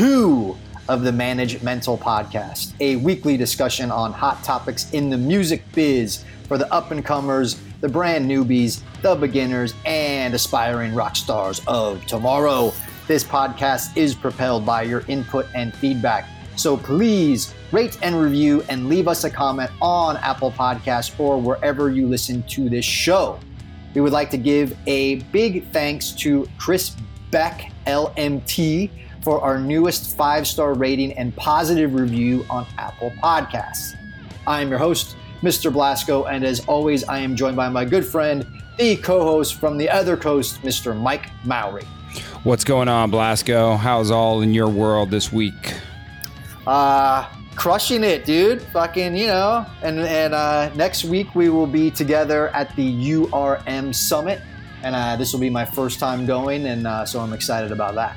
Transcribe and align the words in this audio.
92 0.00 0.56
of 0.88 1.02
the 1.02 1.12
Manage 1.12 1.62
Mental 1.62 1.98
Podcast, 1.98 2.72
a 2.80 2.96
weekly 2.96 3.36
discussion 3.36 3.90
on 3.90 4.14
hot 4.14 4.42
topics 4.42 4.90
in 4.92 5.10
the 5.10 5.18
music 5.18 5.62
biz 5.74 6.24
for 6.48 6.56
the 6.56 6.72
up 6.72 6.90
and 6.90 7.04
comers, 7.04 7.60
the 7.82 7.88
brand 7.88 8.28
newbies, 8.28 8.80
the 9.02 9.14
beginners, 9.14 9.74
and 9.84 10.32
aspiring 10.32 10.94
rock 10.94 11.16
stars 11.16 11.60
of 11.66 12.04
tomorrow. 12.06 12.72
This 13.08 13.22
podcast 13.22 13.94
is 13.94 14.14
propelled 14.14 14.64
by 14.64 14.84
your 14.84 15.04
input 15.06 15.46
and 15.54 15.74
feedback. 15.74 16.26
So 16.56 16.78
please 16.78 17.52
rate 17.70 17.98
and 18.00 18.18
review 18.18 18.64
and 18.70 18.88
leave 18.88 19.06
us 19.06 19.24
a 19.24 19.30
comment 19.30 19.70
on 19.82 20.16
Apple 20.18 20.50
Podcasts 20.50 21.12
or 21.20 21.38
wherever 21.38 21.90
you 21.90 22.06
listen 22.06 22.42
to 22.44 22.70
this 22.70 22.86
show. 22.86 23.38
We 23.94 24.00
would 24.00 24.12
like 24.12 24.30
to 24.30 24.38
give 24.38 24.74
a 24.86 25.16
big 25.30 25.70
thanks 25.72 26.12
to 26.12 26.48
Chris 26.56 26.96
Beck, 27.30 27.70
LMT, 27.86 28.90
for 29.22 29.40
our 29.42 29.58
newest 29.58 30.16
five 30.16 30.46
star 30.46 30.74
rating 30.74 31.12
and 31.14 31.34
positive 31.36 31.94
review 31.94 32.44
on 32.50 32.66
Apple 32.78 33.12
Podcasts. 33.22 33.96
I 34.46 34.62
am 34.62 34.70
your 34.70 34.78
host, 34.78 35.16
Mr. 35.42 35.72
Blasko, 35.72 36.30
and 36.30 36.44
as 36.44 36.60
always, 36.66 37.04
I 37.04 37.18
am 37.18 37.36
joined 37.36 37.56
by 37.56 37.68
my 37.68 37.84
good 37.84 38.04
friend, 38.04 38.46
the 38.78 38.96
co 38.96 39.22
host 39.22 39.56
from 39.56 39.78
the 39.78 39.88
other 39.88 40.16
coast, 40.16 40.62
Mr. 40.62 40.98
Mike 40.98 41.30
Mowery. 41.44 41.84
What's 42.42 42.64
going 42.64 42.88
on, 42.88 43.10
Blasko? 43.10 43.76
How's 43.76 44.10
all 44.10 44.40
in 44.40 44.54
your 44.54 44.68
world 44.68 45.10
this 45.10 45.32
week? 45.32 45.74
Uh, 46.66 47.28
crushing 47.54 48.02
it, 48.02 48.24
dude. 48.24 48.62
Fucking, 48.62 49.16
you 49.16 49.26
know. 49.26 49.66
And 49.82 50.00
and 50.00 50.34
uh, 50.34 50.72
next 50.74 51.04
week 51.04 51.34
we 51.34 51.50
will 51.50 51.66
be 51.66 51.90
together 51.90 52.48
at 52.48 52.74
the 52.76 53.10
URM 53.10 53.94
Summit, 53.94 54.40
and 54.82 54.94
uh, 54.96 55.16
this 55.16 55.32
will 55.32 55.40
be 55.40 55.50
my 55.50 55.64
first 55.64 55.98
time 55.98 56.26
going, 56.26 56.66
and 56.66 56.86
uh, 56.86 57.04
so 57.04 57.20
I'm 57.20 57.32
excited 57.32 57.72
about 57.72 57.94
that. 57.96 58.16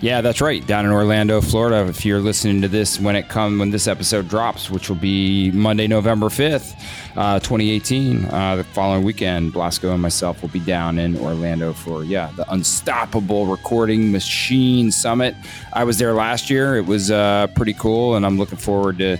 Yeah, 0.00 0.20
that's 0.20 0.40
right. 0.42 0.66
Down 0.66 0.84
in 0.84 0.92
Orlando, 0.92 1.40
Florida. 1.40 1.88
If 1.88 2.04
you're 2.04 2.20
listening 2.20 2.60
to 2.60 2.68
this 2.68 3.00
when 3.00 3.16
it 3.16 3.28
come 3.28 3.58
when 3.58 3.70
this 3.70 3.86
episode 3.86 4.28
drops, 4.28 4.70
which 4.70 4.90
will 4.90 4.96
be 4.96 5.50
Monday, 5.52 5.86
November 5.86 6.28
fifth, 6.28 6.74
uh, 7.16 7.38
2018, 7.38 8.26
uh, 8.26 8.56
the 8.56 8.64
following 8.64 9.02
weekend, 9.02 9.54
Blasko 9.54 9.92
and 9.92 10.02
myself 10.02 10.42
will 10.42 10.50
be 10.50 10.60
down 10.60 10.98
in 10.98 11.16
Orlando 11.16 11.72
for 11.72 12.04
yeah 12.04 12.30
the 12.36 12.50
Unstoppable 12.52 13.46
Recording 13.46 14.12
Machine 14.12 14.90
Summit. 14.90 15.34
I 15.72 15.84
was 15.84 15.96
there 15.98 16.12
last 16.12 16.50
year. 16.50 16.76
It 16.76 16.84
was 16.84 17.10
uh, 17.10 17.46
pretty 17.54 17.74
cool, 17.74 18.16
and 18.16 18.26
I'm 18.26 18.36
looking 18.38 18.58
forward 18.58 18.98
to. 18.98 19.18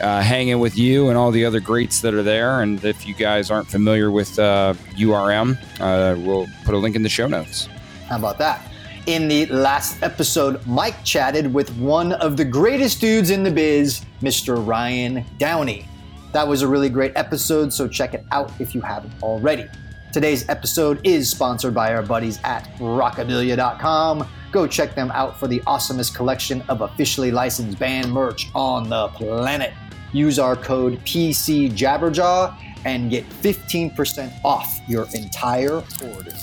Uh, 0.00 0.20
hanging 0.20 0.58
with 0.58 0.76
you 0.76 1.10
and 1.10 1.18
all 1.18 1.30
the 1.30 1.44
other 1.44 1.60
greats 1.60 2.00
that 2.00 2.12
are 2.12 2.24
there. 2.24 2.62
And 2.62 2.82
if 2.84 3.06
you 3.06 3.14
guys 3.14 3.52
aren't 3.52 3.68
familiar 3.68 4.10
with 4.10 4.36
uh, 4.36 4.74
URM, 4.96 5.56
uh, 5.78 6.18
we'll 6.18 6.48
put 6.64 6.74
a 6.74 6.78
link 6.78 6.96
in 6.96 7.04
the 7.04 7.08
show 7.08 7.28
notes. 7.28 7.68
How 8.08 8.16
about 8.16 8.36
that? 8.38 8.71
In 9.06 9.26
the 9.26 9.46
last 9.46 10.00
episode, 10.04 10.64
Mike 10.64 11.02
chatted 11.02 11.52
with 11.52 11.76
one 11.76 12.12
of 12.12 12.36
the 12.36 12.44
greatest 12.44 13.00
dudes 13.00 13.30
in 13.30 13.42
the 13.42 13.50
biz, 13.50 14.04
Mr. 14.20 14.64
Ryan 14.64 15.24
Downey. 15.38 15.88
That 16.30 16.46
was 16.46 16.62
a 16.62 16.68
really 16.68 16.88
great 16.88 17.12
episode, 17.16 17.72
so 17.72 17.88
check 17.88 18.14
it 18.14 18.24
out 18.30 18.52
if 18.60 18.76
you 18.76 18.80
haven't 18.80 19.12
already. 19.20 19.66
Today's 20.12 20.48
episode 20.48 21.04
is 21.04 21.28
sponsored 21.28 21.74
by 21.74 21.92
our 21.92 22.02
buddies 22.02 22.38
at 22.44 22.72
rockabilia.com. 22.76 24.28
Go 24.52 24.68
check 24.68 24.94
them 24.94 25.10
out 25.10 25.36
for 25.36 25.48
the 25.48 25.58
awesomest 25.60 26.14
collection 26.14 26.62
of 26.68 26.82
officially 26.82 27.32
licensed 27.32 27.80
band 27.80 28.12
merch 28.12 28.50
on 28.54 28.88
the 28.88 29.08
planet. 29.08 29.72
Use 30.12 30.38
our 30.38 30.54
code 30.54 31.00
PCJabberjaw 31.04 32.56
and 32.84 33.10
get 33.10 33.28
15% 33.28 34.32
off 34.44 34.78
your 34.86 35.08
entire 35.12 35.82
order. 36.14 36.34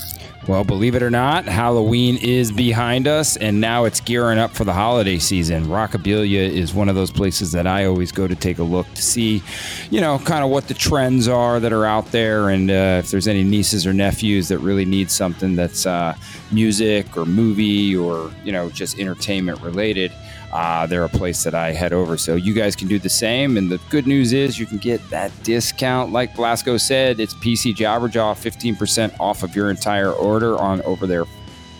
Well, 0.50 0.64
believe 0.64 0.96
it 0.96 1.02
or 1.04 1.10
not, 1.10 1.44
Halloween 1.44 2.16
is 2.16 2.50
behind 2.50 3.06
us, 3.06 3.36
and 3.36 3.60
now 3.60 3.84
it's 3.84 4.00
gearing 4.00 4.40
up 4.40 4.50
for 4.50 4.64
the 4.64 4.72
holiday 4.72 5.20
season. 5.20 5.66
Rockabilia 5.66 6.40
is 6.40 6.74
one 6.74 6.88
of 6.88 6.96
those 6.96 7.12
places 7.12 7.52
that 7.52 7.68
I 7.68 7.84
always 7.84 8.10
go 8.10 8.26
to 8.26 8.34
take 8.34 8.58
a 8.58 8.64
look 8.64 8.92
to 8.94 9.00
see, 9.00 9.44
you 9.92 10.00
know, 10.00 10.18
kind 10.18 10.42
of 10.42 10.50
what 10.50 10.66
the 10.66 10.74
trends 10.74 11.28
are 11.28 11.60
that 11.60 11.72
are 11.72 11.86
out 11.86 12.06
there, 12.06 12.48
and 12.48 12.68
uh, 12.68 12.98
if 12.98 13.12
there's 13.12 13.28
any 13.28 13.44
nieces 13.44 13.86
or 13.86 13.92
nephews 13.92 14.48
that 14.48 14.58
really 14.58 14.84
need 14.84 15.08
something 15.08 15.54
that's 15.54 15.86
uh, 15.86 16.16
music 16.50 17.16
or 17.16 17.24
movie 17.24 17.94
or, 17.94 18.32
you 18.42 18.50
know, 18.50 18.70
just 18.70 18.98
entertainment 18.98 19.60
related 19.60 20.10
uh, 20.52 20.86
they're 20.86 21.04
a 21.04 21.08
place 21.08 21.44
that 21.44 21.54
I 21.54 21.72
head 21.72 21.92
over. 21.92 22.16
So 22.16 22.34
you 22.34 22.54
guys 22.54 22.74
can 22.74 22.88
do 22.88 22.98
the 22.98 23.08
same. 23.08 23.56
And 23.56 23.70
the 23.70 23.80
good 23.88 24.06
news 24.06 24.32
is 24.32 24.58
you 24.58 24.66
can 24.66 24.78
get 24.78 25.08
that 25.10 25.30
discount. 25.42 26.12
Like 26.12 26.34
Blasko 26.34 26.80
said, 26.80 27.20
it's 27.20 27.34
PC 27.34 27.74
Jabberjaw, 27.74 28.34
15% 28.34 29.18
off 29.20 29.42
of 29.42 29.54
your 29.54 29.70
entire 29.70 30.12
order 30.12 30.58
on 30.58 30.82
over 30.82 31.06
there 31.06 31.24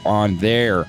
on 0.06 0.36
there. 0.38 0.86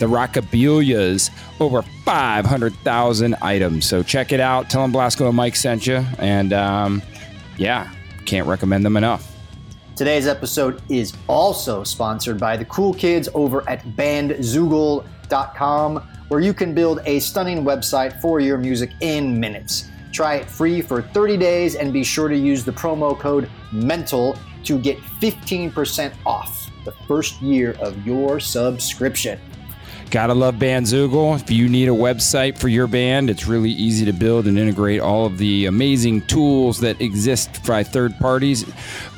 The 0.00 0.06
Rockabilia's 0.06 1.30
over 1.60 1.82
500,000 1.82 3.36
items. 3.42 3.86
So 3.86 4.02
check 4.02 4.32
it 4.32 4.40
out. 4.40 4.70
Tell 4.70 4.82
them 4.82 4.92
Blasko 4.92 5.28
and 5.28 5.36
Mike 5.36 5.56
sent 5.56 5.86
you. 5.86 6.04
And 6.18 6.52
um, 6.52 7.02
yeah, 7.58 7.92
can't 8.24 8.48
recommend 8.48 8.84
them 8.84 8.96
enough. 8.96 9.28
Today's 9.94 10.26
episode 10.26 10.82
is 10.88 11.12
also 11.28 11.84
sponsored 11.84 12.40
by 12.40 12.56
the 12.56 12.64
cool 12.64 12.94
kids 12.94 13.28
over 13.34 13.68
at 13.68 13.84
bandzoogle.com 13.84 16.09
where 16.30 16.38
you 16.38 16.54
can 16.54 16.72
build 16.72 17.00
a 17.06 17.18
stunning 17.18 17.64
website 17.64 18.20
for 18.20 18.38
your 18.38 18.56
music 18.56 18.92
in 19.00 19.38
minutes. 19.38 19.90
Try 20.12 20.36
it 20.36 20.48
free 20.48 20.80
for 20.80 21.02
30 21.02 21.36
days 21.36 21.74
and 21.74 21.92
be 21.92 22.04
sure 22.04 22.28
to 22.28 22.36
use 22.36 22.64
the 22.64 22.70
promo 22.70 23.18
code 23.18 23.50
MENTAL 23.72 24.38
to 24.62 24.78
get 24.78 24.96
15% 24.98 26.14
off 26.24 26.70
the 26.84 26.92
first 27.08 27.42
year 27.42 27.72
of 27.80 28.06
your 28.06 28.38
subscription. 28.38 29.40
Gotta 30.10 30.34
love 30.34 30.56
Bandzoogle. 30.56 31.40
If 31.40 31.52
you 31.52 31.68
need 31.68 31.88
a 31.88 31.92
website 31.92 32.58
for 32.58 32.66
your 32.66 32.88
band, 32.88 33.30
it's 33.30 33.46
really 33.46 33.70
easy 33.70 34.04
to 34.06 34.12
build 34.12 34.48
and 34.48 34.58
integrate 34.58 35.00
all 35.00 35.24
of 35.24 35.38
the 35.38 35.66
amazing 35.66 36.22
tools 36.22 36.80
that 36.80 37.00
exist 37.00 37.64
by 37.64 37.84
third 37.84 38.18
parties, 38.18 38.64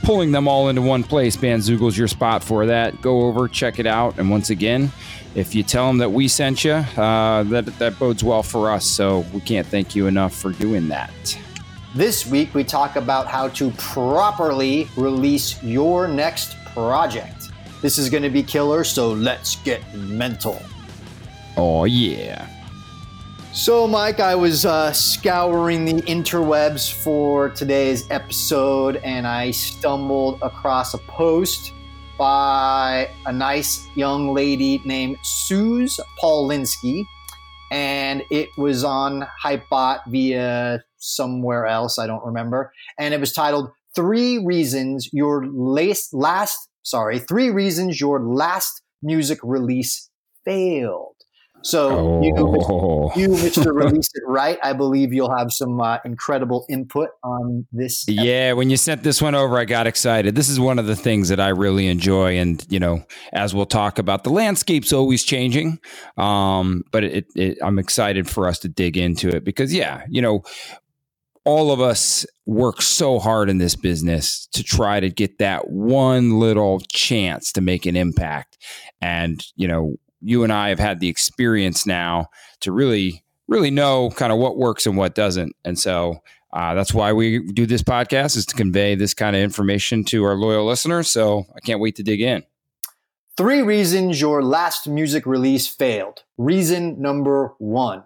pulling 0.03 0.33
them 0.33 0.47
all 0.47 0.69
into 0.69 0.83
one 0.83 1.03
place. 1.03 1.35
Bandzoogle's 1.35 1.97
your 1.97 2.09
spot 2.09 2.45
for 2.45 2.67
that. 2.67 3.01
Go 3.01 3.23
over, 3.23 3.49
check 3.49 3.79
it 3.79 3.87
out, 3.87 4.19
and 4.19 4.31
once 4.31 4.51
again, 4.51 4.93
if 5.35 5.55
you 5.55 5.63
tell 5.63 5.87
them 5.87 5.97
that 5.97 6.13
we 6.13 6.29
sent 6.29 6.63
you, 6.63 6.73
uh, 6.73 7.43
that 7.45 7.65
that 7.79 7.99
bodes 7.99 8.23
well 8.23 8.43
for 8.43 8.71
us. 8.71 8.85
So 8.85 9.21
we 9.33 9.41
can't 9.41 9.67
thank 9.67 9.97
you 9.97 10.09
enough 10.09 10.35
for 10.35 10.53
doing 10.53 10.89
that. 10.89 11.11
This 11.95 12.27
week 12.27 12.55
we 12.55 12.65
talk 12.65 12.97
about 12.97 13.27
how 13.29 13.49
to 13.49 13.71
properly 13.73 14.89
release 14.99 15.63
your 15.63 16.07
next 16.07 16.63
project. 16.67 17.49
This 17.81 17.97
is 17.97 18.11
going 18.11 18.23
to 18.25 18.31
be 18.31 18.43
killer, 18.43 18.85
so 18.85 19.13
let's 19.13 19.57
get 19.57 19.81
mental. 19.95 20.61
Oh 21.57 21.85
yeah. 21.85 22.49
So, 23.53 23.87
Mike, 23.87 24.19
I 24.19 24.35
was 24.35 24.65
uh, 24.65 24.93
scouring 24.93 25.85
the 25.85 26.01
interwebs 26.03 26.91
for 26.91 27.51
today's 27.51 28.11
episode 28.11 28.97
and 29.05 29.27
I 29.27 29.51
stumbled 29.51 30.39
across 30.41 30.95
a 30.95 30.99
post 30.99 31.75
by 32.17 33.11
a 33.27 33.33
nice 33.33 33.87
young 33.95 34.33
lady 34.33 34.81
named 34.87 35.19
Suz 35.23 36.01
Paulinski. 36.19 37.05
And 37.71 38.23
it 38.31 38.49
was 38.57 38.85
on 38.85 39.27
Hypebot 39.45 40.01
via 40.07 40.83
somewhere 40.97 41.67
else, 41.67 41.99
I 41.99 42.07
don't 42.07 42.25
remember. 42.25 42.73
And 42.99 43.13
it 43.13 43.21
was 43.21 43.35
titled 43.35 43.71
Three 43.95 44.39
Reasons 44.39 45.11
Your 45.13 45.47
Last, 45.47 46.15
last 46.15 46.71
sorry, 46.85 47.19
Three 47.19 47.51
Reasons 47.51 48.01
Your 48.01 48.19
Last 48.21 48.81
Music 49.03 49.39
Release 49.43 50.09
Failed. 50.47 51.12
So 51.63 51.91
oh. 51.91 53.13
you, 53.17 53.23
you, 53.23 53.29
Mr. 53.29 53.73
Release 53.75 54.09
It 54.15 54.23
Right, 54.27 54.59
I 54.63 54.73
believe 54.73 55.13
you'll 55.13 55.35
have 55.37 55.53
some 55.53 55.81
uh, 55.81 55.99
incredible 56.05 56.67
input 56.69 57.11
on 57.23 57.67
this. 57.73 58.09
Episode. 58.09 58.25
Yeah, 58.25 58.53
when 58.53 58.71
you 58.71 58.77
sent 58.77 59.03
this 59.03 59.23
one 59.23 59.35
over, 59.35 59.59
I 59.59 59.65
got 59.65 59.87
excited. 59.87 60.35
This 60.35 60.49
is 60.49 60.59
one 60.59 60.79
of 60.79 60.87
the 60.87 60.97
things 60.97 61.29
that 61.29 61.41
I 61.41 61.49
really 61.49 61.87
enjoy, 61.87 62.39
and 62.39 62.65
you 62.69 62.81
know, 62.81 63.05
as 63.33 63.55
we'll 63.55 63.67
talk 63.67 63.99
about, 63.99 64.25
the 64.25 64.31
landscape's 64.31 64.93
always 64.93 65.25
changing. 65.25 65.79
Um, 66.17 66.85
but 66.91 67.05
it, 67.05 67.27
it, 67.35 67.59
I'm 67.63 67.79
excited 67.79 68.29
for 68.29 68.49
us 68.49 68.59
to 68.61 68.69
dig 68.69 68.97
into 68.97 69.29
it 69.29 69.45
because, 69.45 69.73
yeah, 69.73 70.05
you 70.09 70.23
know, 70.23 70.43
all 71.45 71.73
of 71.73 71.81
us 71.81 72.25
work 72.47 72.83
so 72.83 73.19
hard 73.19 73.49
in 73.51 73.59
this 73.59 73.75
business 73.75 74.47
to 74.53 74.63
try 74.63 75.01
to 75.01 75.11
get 75.11 75.39
that 75.39 75.69
one 75.71 76.39
little 76.39 76.81
chance 76.93 77.53
to 77.53 77.61
make 77.61 77.87
an 77.87 77.97
impact, 77.97 78.59
and 79.01 79.45
you 79.57 79.67
know 79.67 79.97
you 80.23 80.45
and 80.45 80.53
I 80.53 80.69
have 80.69 80.79
had 80.79 81.01
the 81.01 81.09
experience 81.09 81.87
now 81.87 82.29
to 82.61 82.73
really, 82.73 83.25
really 83.49 83.71
know 83.71 84.11
kind 84.11 84.33
of 84.33 84.39
what 84.39 84.57
works 84.57 84.87
and 84.87 84.97
what 84.97 85.15
doesn't. 85.15 85.55
And 85.65 85.79
so 85.79 86.23
uh, 86.53 86.75
that's 86.75 86.93
why 86.93 87.13
we 87.13 87.41
do 87.53 87.67
this 87.67 87.83
podcast 87.83 88.37
is 88.37 88.47
to 88.47 88.55
convey 88.55 88.95
this 88.95 89.15
kind 89.15 89.35
of 89.35 89.43
information 89.43 90.05
to 90.05 90.25
our 90.25 90.35
loyal 90.35 90.67
listeners. 90.67 91.11
So 91.11 91.47
I 91.57 91.61
can't 91.61 91.81
wait 91.81 91.97
to 91.97 92.03
dig 92.03 92.21
in. 92.21 92.45
Three 93.37 93.63
reasons 93.63 94.21
your 94.21 94.43
last 94.43 94.87
music 94.87 95.25
release 95.25 95.67
failed. 95.67 96.23
Reason 96.37 97.01
number 97.01 97.55
one, 97.59 98.05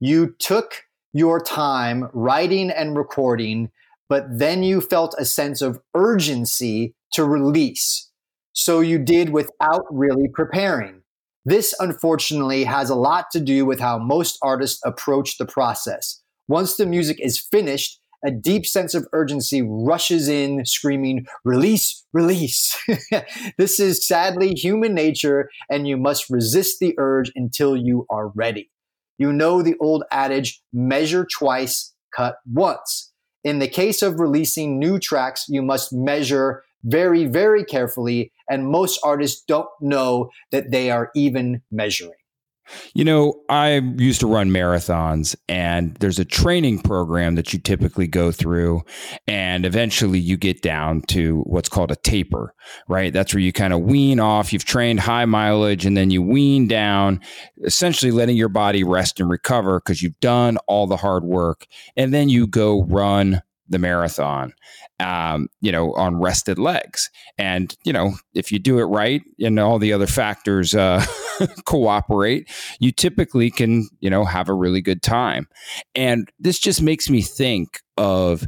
you 0.00 0.34
took 0.38 0.84
your 1.14 1.40
time 1.40 2.10
writing 2.12 2.70
and 2.70 2.96
recording, 2.96 3.70
but 4.08 4.26
then 4.30 4.62
you 4.62 4.82
felt 4.82 5.14
a 5.18 5.24
sense 5.24 5.62
of 5.62 5.80
urgency 5.94 6.94
to 7.14 7.24
release. 7.24 8.10
So 8.52 8.80
you 8.80 8.98
did 8.98 9.30
without 9.30 9.86
really 9.90 10.28
preparing. 10.28 10.99
This 11.44 11.74
unfortunately 11.80 12.64
has 12.64 12.90
a 12.90 12.94
lot 12.94 13.26
to 13.32 13.40
do 13.40 13.64
with 13.64 13.80
how 13.80 13.98
most 13.98 14.38
artists 14.42 14.80
approach 14.84 15.38
the 15.38 15.46
process. 15.46 16.22
Once 16.48 16.76
the 16.76 16.86
music 16.86 17.18
is 17.20 17.40
finished, 17.40 18.00
a 18.24 18.30
deep 18.30 18.66
sense 18.66 18.94
of 18.94 19.06
urgency 19.12 19.62
rushes 19.62 20.28
in, 20.28 20.64
screaming, 20.66 21.24
Release, 21.44 22.04
release. 22.12 22.76
this 23.58 23.80
is 23.80 24.06
sadly 24.06 24.52
human 24.52 24.94
nature, 24.94 25.48
and 25.70 25.88
you 25.88 25.96
must 25.96 26.28
resist 26.28 26.80
the 26.80 26.94
urge 26.98 27.32
until 27.34 27.76
you 27.76 28.06
are 28.10 28.28
ready. 28.28 28.70
You 29.16 29.32
know 29.32 29.62
the 29.62 29.76
old 29.80 30.04
adage 30.10 30.60
measure 30.72 31.26
twice, 31.26 31.94
cut 32.14 32.36
once. 32.52 33.12
In 33.42 33.58
the 33.58 33.68
case 33.68 34.02
of 34.02 34.20
releasing 34.20 34.78
new 34.78 34.98
tracks, 34.98 35.46
you 35.48 35.62
must 35.62 35.92
measure 35.92 36.62
very, 36.84 37.26
very 37.26 37.64
carefully, 37.64 38.32
and 38.50 38.68
most 38.68 39.00
artists 39.02 39.42
don't 39.46 39.68
know 39.80 40.30
that 40.50 40.70
they 40.70 40.90
are 40.90 41.10
even 41.14 41.62
measuring. 41.70 42.12
You 42.94 43.04
know, 43.04 43.42
I 43.48 43.80
used 43.96 44.20
to 44.20 44.26
run 44.26 44.50
marathons, 44.50 45.34
and 45.48 45.96
there's 45.96 46.18
a 46.18 46.24
training 46.24 46.80
program 46.80 47.34
that 47.34 47.52
you 47.52 47.58
typically 47.58 48.06
go 48.06 48.30
through, 48.30 48.82
and 49.26 49.66
eventually 49.66 50.18
you 50.18 50.36
get 50.36 50.62
down 50.62 51.02
to 51.08 51.42
what's 51.46 51.68
called 51.68 51.90
a 51.90 51.96
taper, 51.96 52.54
right? 52.88 53.12
That's 53.12 53.34
where 53.34 53.40
you 53.40 53.52
kind 53.52 53.72
of 53.72 53.80
wean 53.80 54.20
off. 54.20 54.52
You've 54.52 54.64
trained 54.64 55.00
high 55.00 55.24
mileage, 55.24 55.84
and 55.84 55.96
then 55.96 56.10
you 56.10 56.22
wean 56.22 56.68
down, 56.68 57.20
essentially 57.64 58.12
letting 58.12 58.36
your 58.36 58.48
body 58.48 58.84
rest 58.84 59.20
and 59.20 59.28
recover 59.28 59.80
because 59.80 60.02
you've 60.02 60.20
done 60.20 60.56
all 60.68 60.86
the 60.86 60.96
hard 60.96 61.24
work, 61.24 61.66
and 61.96 62.14
then 62.14 62.28
you 62.28 62.46
go 62.46 62.82
run 62.84 63.42
the 63.70 63.78
marathon, 63.78 64.52
um, 64.98 65.48
you 65.60 65.72
know, 65.72 65.94
on 65.94 66.20
rested 66.20 66.58
legs. 66.58 67.08
And, 67.38 67.74
you 67.84 67.92
know, 67.92 68.12
if 68.34 68.52
you 68.52 68.58
do 68.58 68.78
it 68.80 68.84
right 68.84 69.22
and 69.40 69.58
all 69.58 69.78
the 69.78 69.92
other 69.92 70.06
factors 70.06 70.74
uh, 70.74 71.04
cooperate, 71.64 72.50
you 72.80 72.92
typically 72.92 73.50
can, 73.50 73.88
you 74.00 74.10
know, 74.10 74.24
have 74.24 74.48
a 74.48 74.54
really 74.54 74.82
good 74.82 75.02
time. 75.02 75.46
And 75.94 76.28
this 76.38 76.58
just 76.58 76.82
makes 76.82 77.08
me 77.08 77.22
think 77.22 77.80
of 77.96 78.46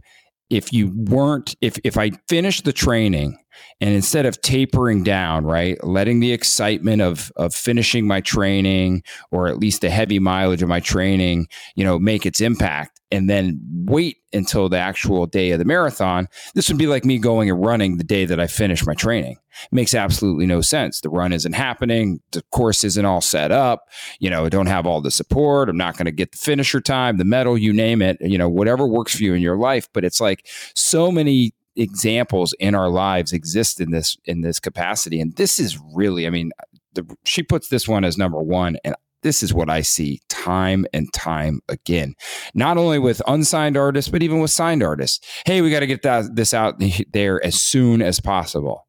if 0.51 0.73
you 0.73 0.93
weren't 0.95 1.55
if 1.63 1.79
if 1.83 1.97
I 1.97 2.11
finished 2.29 2.65
the 2.65 2.75
training 2.75 3.39
and 3.81 3.95
instead 3.95 4.27
of 4.27 4.41
tapering 4.41 5.03
down, 5.03 5.45
right, 5.45 5.83
letting 5.85 6.21
the 6.21 6.33
excitement 6.33 7.03
of 7.03 7.33
of 7.37 7.55
finishing 7.55 8.07
my 8.07 8.21
training 8.21 9.03
or 9.31 9.49
at 9.49 9.59
least 9.59 9.81
the 9.81 9.91
heavy 9.91 10.19
mileage 10.19 10.63
of 10.63 10.69
my 10.69 10.81
training, 10.81 11.49
you 11.75 11.85
know, 11.85 11.99
make 11.99 12.27
its 12.27 12.41
impact 12.41 13.01
and 13.13 13.29
then 13.29 13.61
wait 13.85 14.17
until 14.33 14.71
the 14.71 14.79
actual 14.79 15.27
day 15.27 15.51
of 15.51 15.59
the 15.59 15.67
marathon, 15.67 16.27
this 16.55 16.69
would 16.69 16.79
be 16.79 16.87
like 16.87 17.05
me 17.05 17.19
going 17.19 17.51
and 17.51 17.63
running 17.63 17.99
the 17.99 18.05
day 18.05 18.25
that 18.25 18.41
I 18.41 18.47
finish 18.47 18.87
my 18.87 18.95
training. 18.95 19.37
It 19.65 19.73
makes 19.73 19.95
absolutely 19.95 20.47
no 20.47 20.63
sense. 20.63 21.03
The 21.03 21.11
run 21.11 21.35
isn't 21.35 21.53
happening. 21.53 22.21
The 22.31 22.43
course 22.53 22.85
isn't 22.85 23.05
all 23.05 23.21
set 23.21 23.53
up. 23.53 23.91
You 24.19 24.31
know, 24.31 24.47
I 24.47 24.49
don't 24.49 24.67
have 24.67 24.87
all 24.87 25.03
the 25.03 25.11
support. 25.11 25.69
I'm 25.69 25.77
not 25.77 25.99
going 25.99 26.07
to 26.07 26.11
get 26.11 26.33
the 26.33 26.39
finisher 26.39 26.81
time, 26.81 27.19
the 27.19 27.27
medal, 27.27 27.59
you 27.59 27.75
name 27.75 28.01
it, 28.01 28.17
you 28.23 28.39
know, 28.39 28.49
whatever 28.49 28.87
works 28.87 29.15
for 29.15 29.23
you 29.23 29.35
in 29.35 29.43
your 29.43 29.59
life. 29.59 29.89
But 29.93 30.07
it's 30.07 30.21
like 30.21 30.49
so 30.75 31.13
many 31.13 31.53
examples 31.77 32.55
in 32.59 32.75
our 32.75 32.89
lives 32.89 33.33
exist 33.33 33.81
in 33.81 33.91
this 33.91 34.17
in 34.27 34.43
this 34.43 34.61
capacity 34.61 35.21
and 35.21 35.37
this 35.37 35.59
is 35.59 35.79
really 35.95 36.27
i 36.27 36.31
mean 36.31 36.51
the, 36.95 37.17
she 37.25 37.43
puts 37.43 37.69
this 37.69 37.89
one 37.89 38.05
as 38.05 38.19
number 38.19 38.43
one 38.43 38.77
and 38.85 38.95
this 39.23 39.43
is 39.43 39.55
what 39.55 39.71
I 39.71 39.83
see 39.83 40.21
time 40.29 40.85
and 40.93 41.13
time 41.13 41.61
again, 41.69 42.15
not 42.55 42.77
only 42.77 42.99
with 42.99 43.23
unsigned 43.27 43.77
artists, 43.77 44.11
but 44.11 44.23
even 44.23 44.41
with 44.41 44.51
signed 44.51 44.83
artists. 44.83 45.25
Hey, 45.47 45.63
we 45.63 45.71
got 45.71 45.81
to 45.81 45.87
get 45.87 46.03
that, 46.03 46.35
this 46.35 46.53
out 46.53 46.83
there 47.13 47.45
as 47.45 47.61
soon 47.61 48.03
as 48.03 48.21
possible. 48.21 48.87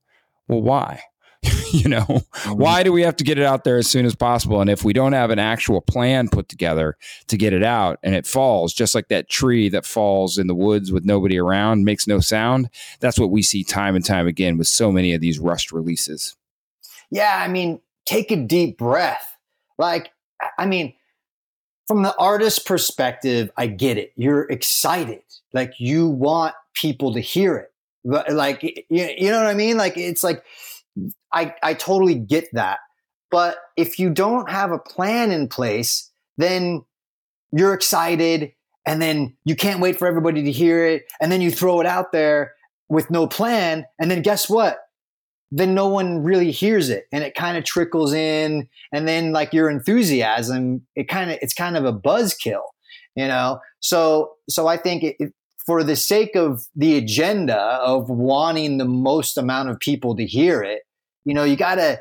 Well, 0.48 0.62
why? 0.62 1.02
you 1.72 1.90
know, 1.90 2.02
mm-hmm. 2.02 2.52
why 2.52 2.84
do 2.84 2.92
we 2.92 3.02
have 3.02 3.16
to 3.18 3.24
get 3.24 3.38
it 3.38 3.46
out 3.46 3.64
there 3.64 3.78
as 3.78 3.88
soon 3.88 4.06
as 4.06 4.16
possible? 4.16 4.62
And 4.62 4.70
if 4.70 4.84
we 4.84 4.94
don't 4.94 5.14
have 5.14 5.30
an 5.30 5.40
actual 5.40 5.82
plan 5.82 6.30
put 6.30 6.48
together 6.48 6.98
to 7.28 7.38
get 7.38 7.54
it 7.54 7.64
out 7.64 8.00
and 8.04 8.16
it 8.16 8.26
falls, 8.26 8.74
just 8.74 8.96
like 8.96 9.10
that 9.10 9.30
tree 9.30 9.70
that 9.70 9.86
falls 9.86 10.38
in 10.38 10.48
the 10.48 10.56
woods 10.56 10.92
with 10.92 11.06
nobody 11.06 11.38
around, 11.38 11.84
makes 11.84 12.08
no 12.08 12.20
sound, 12.20 12.70
that's 13.00 13.20
what 13.20 13.32
we 13.32 13.42
see 13.42 13.64
time 13.64 13.96
and 13.96 14.06
time 14.06 14.28
again 14.28 14.58
with 14.58 14.68
so 14.68 14.92
many 14.92 15.14
of 15.14 15.22
these 15.22 15.40
rushed 15.40 15.72
releases. 15.72 16.36
Yeah. 17.12 17.42
I 17.44 17.48
mean, 17.48 17.82
take 18.06 18.32
a 18.32 18.38
deep 18.38 18.78
breath. 18.78 19.38
Like, 19.78 20.12
I 20.58 20.66
mean, 20.66 20.94
from 21.88 22.04
the 22.04 22.16
artist 22.18 22.66
perspective, 22.66 23.52
I 23.58 23.68
get 23.68 23.98
it. 23.98 24.14
You're 24.16 24.44
excited. 24.44 25.22
Like 25.52 25.74
you 25.78 26.08
want 26.08 26.56
people 26.74 27.14
to 27.14 27.20
hear 27.20 27.58
it. 27.58 27.74
But 28.06 28.32
Like, 28.32 28.64
you 28.90 29.32
know 29.32 29.42
what 29.42 29.48
I 29.48 29.54
mean? 29.54 29.78
Like, 29.78 29.98
it's 29.98 30.24
like, 30.24 30.44
I, 31.32 31.54
I 31.64 31.74
totally 31.74 32.16
get 32.16 32.48
that. 32.54 32.80
But 33.32 33.58
if 33.78 33.98
you 33.98 34.10
don't 34.10 34.50
have 34.50 34.72
a 34.72 34.80
plan 34.80 35.32
in 35.32 35.48
place, 35.48 36.12
then 36.38 36.84
you're 37.52 37.74
excited 37.74 38.54
and 38.86 39.02
then 39.02 39.36
you 39.46 39.56
can't 39.56 39.80
wait 39.80 39.98
for 39.98 40.08
everybody 40.08 40.44
to 40.44 40.52
hear 40.52 40.86
it. 40.86 41.06
And 41.22 41.32
then 41.32 41.42
you 41.42 41.52
throw 41.52 41.80
it 41.80 41.88
out 41.88 42.12
there 42.12 42.54
with 42.90 43.10
no 43.10 43.28
plan. 43.28 43.86
And 44.00 44.12
then 44.12 44.22
guess 44.22 44.50
what? 44.50 44.80
then 45.56 45.76
no 45.76 45.88
one 45.88 46.24
really 46.24 46.50
hears 46.50 46.90
it 46.90 47.06
and 47.12 47.24
it 47.24 47.36
kind 47.36 47.58
of 47.58 47.64
trickles 47.64 48.12
in 48.12 48.68
and 48.92 49.08
then 49.08 49.32
like 49.32 49.54
your 49.54 49.70
enthusiasm 49.70 50.82
it 50.96 51.08
kind 51.08 51.30
of 51.30 51.38
it's 51.44 51.54
kind 51.54 51.78
of 51.78 51.86
a 51.86 51.94
buzzkill 51.94 52.64
you 53.16 53.28
know 53.28 53.60
so 53.80 54.34
so 54.50 54.66
i 54.66 54.76
think 54.76 55.04
it, 55.04 55.34
for 55.66 55.84
the 55.84 55.96
sake 55.96 56.36
of 56.36 56.68
the 56.76 56.98
agenda 56.98 57.58
of 57.58 58.10
wanting 58.10 58.78
the 58.78 58.86
most 58.86 59.38
amount 59.38 59.70
of 59.70 59.80
people 59.80 60.16
to 60.16 60.26
hear 60.26 60.62
it 60.62 60.84
you 61.26 61.34
know 61.34 61.44
you 61.44 61.56
gotta 61.56 62.00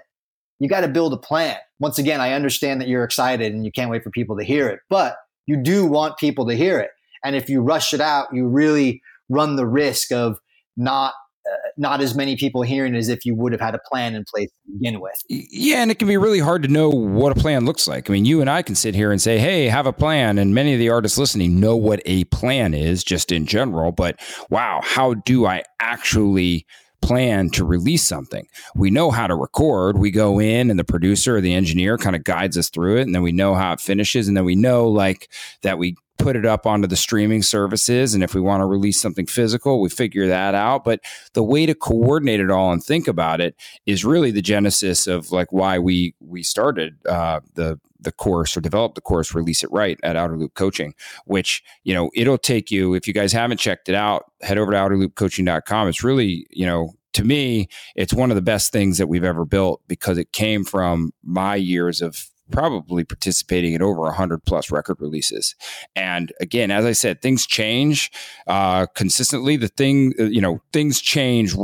you 0.58 0.68
gotta 0.68 0.86
build 0.86 1.12
a 1.12 1.16
plan. 1.16 1.56
Once 1.80 1.98
again 1.98 2.20
i 2.20 2.32
understand 2.32 2.80
that 2.80 2.88
you're 2.88 3.04
excited 3.04 3.52
and 3.52 3.64
you 3.64 3.72
can't 3.72 3.90
wait 3.90 4.02
for 4.02 4.10
people 4.10 4.36
to 4.36 4.44
hear 4.44 4.68
it 4.68 4.80
but 4.88 5.16
you 5.46 5.56
do 5.56 5.84
want 5.84 6.16
people 6.18 6.46
to 6.46 6.54
hear 6.54 6.78
it. 6.78 6.90
And 7.24 7.34
if 7.34 7.48
you 7.48 7.60
rush 7.60 7.92
it 7.92 8.00
out 8.00 8.28
you 8.32 8.46
really 8.46 9.02
run 9.28 9.56
the 9.56 9.66
risk 9.66 10.12
of 10.12 10.38
not 10.76 11.14
uh, 11.50 11.56
not 11.76 12.00
as 12.00 12.14
many 12.14 12.36
people 12.36 12.62
hearing 12.62 12.94
as 12.94 13.08
if 13.08 13.24
you 13.24 13.34
would 13.34 13.52
have 13.52 13.60
had 13.60 13.74
a 13.74 13.80
plan 13.90 14.14
in 14.14 14.24
place 14.24 14.48
to 14.48 14.72
begin 14.72 15.00
with. 15.00 15.14
Yeah, 15.28 15.82
and 15.82 15.90
it 15.90 15.98
can 15.98 16.08
be 16.08 16.16
really 16.16 16.38
hard 16.38 16.62
to 16.62 16.68
know 16.68 16.88
what 16.88 17.36
a 17.36 17.40
plan 17.40 17.64
looks 17.64 17.86
like. 17.88 18.08
I 18.08 18.12
mean, 18.12 18.24
you 18.24 18.40
and 18.40 18.48
I 18.48 18.62
can 18.62 18.74
sit 18.74 18.94
here 18.94 19.10
and 19.10 19.20
say, 19.20 19.38
"Hey, 19.38 19.66
have 19.66 19.86
a 19.86 19.92
plan," 19.92 20.38
and 20.38 20.54
many 20.54 20.72
of 20.72 20.78
the 20.78 20.90
artists 20.90 21.18
listening 21.18 21.60
know 21.60 21.76
what 21.76 22.00
a 22.06 22.24
plan 22.24 22.74
is 22.74 23.02
just 23.04 23.32
in 23.32 23.46
general, 23.46 23.92
but 23.92 24.20
wow, 24.50 24.80
how 24.82 25.14
do 25.14 25.46
I 25.46 25.62
actually 25.80 26.66
plan 27.02 27.50
to 27.50 27.64
release 27.64 28.04
something. 28.04 28.46
We 28.74 28.88
know 28.90 29.10
how 29.10 29.26
to 29.26 29.34
record. 29.34 29.98
We 29.98 30.10
go 30.10 30.38
in 30.38 30.70
and 30.70 30.78
the 30.78 30.84
producer 30.84 31.36
or 31.36 31.40
the 31.40 31.52
engineer 31.52 31.98
kind 31.98 32.16
of 32.16 32.24
guides 32.24 32.56
us 32.56 32.70
through 32.70 32.98
it 32.98 33.02
and 33.02 33.14
then 33.14 33.22
we 33.22 33.32
know 33.32 33.54
how 33.54 33.72
it 33.72 33.80
finishes 33.80 34.28
and 34.28 34.36
then 34.36 34.44
we 34.44 34.54
know 34.54 34.88
like 34.88 35.28
that 35.62 35.78
we 35.78 35.96
put 36.22 36.36
it 36.36 36.46
up 36.46 36.66
onto 36.66 36.86
the 36.86 36.96
streaming 36.96 37.42
services. 37.42 38.14
And 38.14 38.22
if 38.22 38.34
we 38.34 38.40
want 38.40 38.60
to 38.60 38.66
release 38.66 39.00
something 39.00 39.26
physical, 39.26 39.80
we 39.80 39.88
figure 39.88 40.28
that 40.28 40.54
out. 40.54 40.84
But 40.84 41.00
the 41.32 41.42
way 41.42 41.66
to 41.66 41.74
coordinate 41.74 42.40
it 42.40 42.50
all 42.50 42.72
and 42.72 42.82
think 42.82 43.08
about 43.08 43.40
it 43.40 43.56
is 43.86 44.04
really 44.04 44.30
the 44.30 44.42
genesis 44.42 45.06
of 45.06 45.32
like 45.32 45.52
why 45.52 45.78
we 45.78 46.14
we 46.20 46.42
started 46.42 46.96
uh, 47.06 47.40
the 47.54 47.78
the 48.00 48.12
course 48.12 48.56
or 48.56 48.60
develop 48.60 48.94
the 48.94 49.00
course 49.00 49.32
release 49.32 49.62
it 49.62 49.70
right 49.70 49.98
at 50.02 50.16
outer 50.16 50.36
loop 50.36 50.54
coaching 50.54 50.92
which 51.26 51.62
you 51.84 51.94
know 51.94 52.10
it'll 52.16 52.36
take 52.36 52.68
you 52.68 52.94
if 52.94 53.06
you 53.06 53.14
guys 53.14 53.32
haven't 53.32 53.58
checked 53.58 53.88
it 53.88 53.94
out 53.94 54.24
head 54.40 54.58
over 54.58 54.72
to 54.72 54.76
outerloopcoaching.com 54.76 55.86
it's 55.86 56.02
really 56.02 56.44
you 56.50 56.66
know 56.66 56.92
to 57.12 57.22
me 57.22 57.68
it's 57.94 58.12
one 58.12 58.32
of 58.32 58.34
the 58.34 58.42
best 58.42 58.72
things 58.72 58.98
that 58.98 59.06
we've 59.06 59.22
ever 59.22 59.44
built 59.44 59.80
because 59.86 60.18
it 60.18 60.32
came 60.32 60.64
from 60.64 61.12
my 61.22 61.54
years 61.54 62.02
of 62.02 62.31
probably 62.50 63.04
participating 63.04 63.72
in 63.72 63.82
over 63.82 64.02
100 64.02 64.44
plus 64.44 64.70
record 64.70 64.98
releases. 65.00 65.54
And 65.96 66.32
again, 66.40 66.70
as 66.70 66.84
I 66.84 66.92
said, 66.92 67.22
things 67.22 67.46
change 67.46 68.10
uh, 68.46 68.86
consistently. 68.94 69.56
The 69.56 69.68
thing, 69.68 70.14
uh, 70.18 70.24
you 70.24 70.40
know, 70.40 70.60
things 70.72 71.00
change 71.00 71.54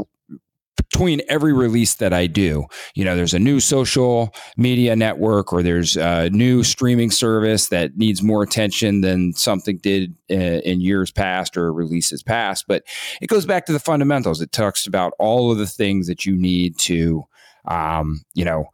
between 0.90 1.20
every 1.28 1.52
release 1.52 1.94
that 1.94 2.12
I 2.12 2.26
do. 2.26 2.66
You 2.94 3.04
know, 3.04 3.16
there's 3.16 3.34
a 3.34 3.38
new 3.38 3.60
social 3.60 4.34
media 4.56 4.96
network 4.96 5.52
or 5.52 5.62
there's 5.62 5.96
a 5.96 6.30
new 6.30 6.64
streaming 6.64 7.10
service 7.10 7.68
that 7.68 7.96
needs 7.96 8.22
more 8.22 8.42
attention 8.42 9.02
than 9.02 9.32
something 9.34 9.78
did 9.78 10.14
uh, 10.30 10.34
in 10.34 10.80
years 10.80 11.10
past 11.10 11.56
or 11.56 11.72
releases 11.72 12.22
past. 12.22 12.64
But 12.68 12.84
it 13.20 13.26
goes 13.26 13.44
back 13.44 13.66
to 13.66 13.72
the 13.72 13.80
fundamentals. 13.80 14.40
It 14.40 14.52
talks 14.52 14.86
about 14.86 15.12
all 15.18 15.52
of 15.52 15.58
the 15.58 15.66
things 15.66 16.06
that 16.06 16.24
you 16.24 16.36
need 16.36 16.78
to, 16.78 17.24
um, 17.66 18.24
you 18.34 18.44
know, 18.44 18.66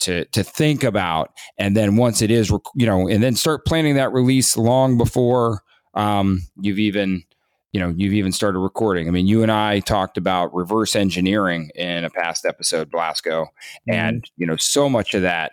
to 0.00 0.24
to 0.24 0.42
think 0.42 0.84
about. 0.84 1.30
And 1.58 1.76
then 1.76 1.96
once 1.96 2.22
it 2.22 2.30
is 2.30 2.50
you 2.74 2.86
know 2.86 3.08
and 3.08 3.22
then 3.22 3.34
start 3.34 3.66
planning 3.66 3.94
that 3.96 4.12
release 4.12 4.56
long 4.56 4.98
before 4.98 5.62
um, 5.94 6.42
you've 6.60 6.78
even 6.78 7.24
you 7.72 7.80
know 7.80 7.92
you've 7.96 8.14
even 8.14 8.32
started 8.32 8.58
recording. 8.58 9.08
I 9.08 9.10
mean 9.10 9.26
you 9.26 9.42
and 9.42 9.52
i 9.52 9.80
talked 9.80 10.16
about 10.16 10.54
reverse 10.54 10.94
engineering 10.94 11.70
in 11.74 12.04
a 12.04 12.10
past 12.10 12.44
episode 12.44 12.90
blasko 12.90 13.46
mm-hmm. 13.46 13.92
and 13.92 14.30
you 14.36 14.46
know 14.46 14.56
so 14.56 14.88
much 14.88 15.14
of 15.14 15.22
that 15.22 15.52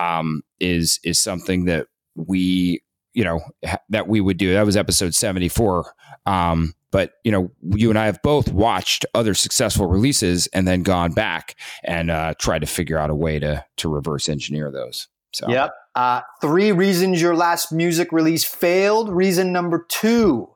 um, 0.00 0.42
is 0.60 1.00
is 1.04 1.18
something 1.18 1.64
that 1.66 1.86
we 2.14 2.82
you 3.14 3.24
know 3.24 3.40
ha- 3.64 3.80
that 3.88 4.08
we 4.08 4.20
would 4.20 4.36
do. 4.36 4.52
That 4.52 4.66
was 4.66 4.76
episode 4.76 5.14
74 5.14 5.92
um, 6.26 6.74
but 6.90 7.12
you 7.24 7.32
know 7.32 7.50
you 7.62 7.90
and 7.90 7.98
i 7.98 8.06
have 8.06 8.20
both 8.22 8.52
watched 8.52 9.04
other 9.14 9.34
successful 9.34 9.86
releases 9.86 10.46
and 10.48 10.66
then 10.66 10.82
gone 10.82 11.12
back 11.12 11.54
and 11.84 12.10
uh, 12.10 12.34
tried 12.38 12.60
to 12.60 12.66
figure 12.66 12.98
out 12.98 13.10
a 13.10 13.14
way 13.14 13.38
to 13.38 13.64
to 13.76 13.88
reverse 13.88 14.28
engineer 14.28 14.70
those. 14.70 15.08
So 15.32 15.48
yep. 15.48 15.72
Uh, 15.94 16.20
three 16.40 16.70
reasons 16.72 17.20
your 17.20 17.34
last 17.34 17.72
music 17.72 18.12
release 18.12 18.44
failed. 18.44 19.10
Reason 19.10 19.52
number 19.52 19.84
two 19.88 20.48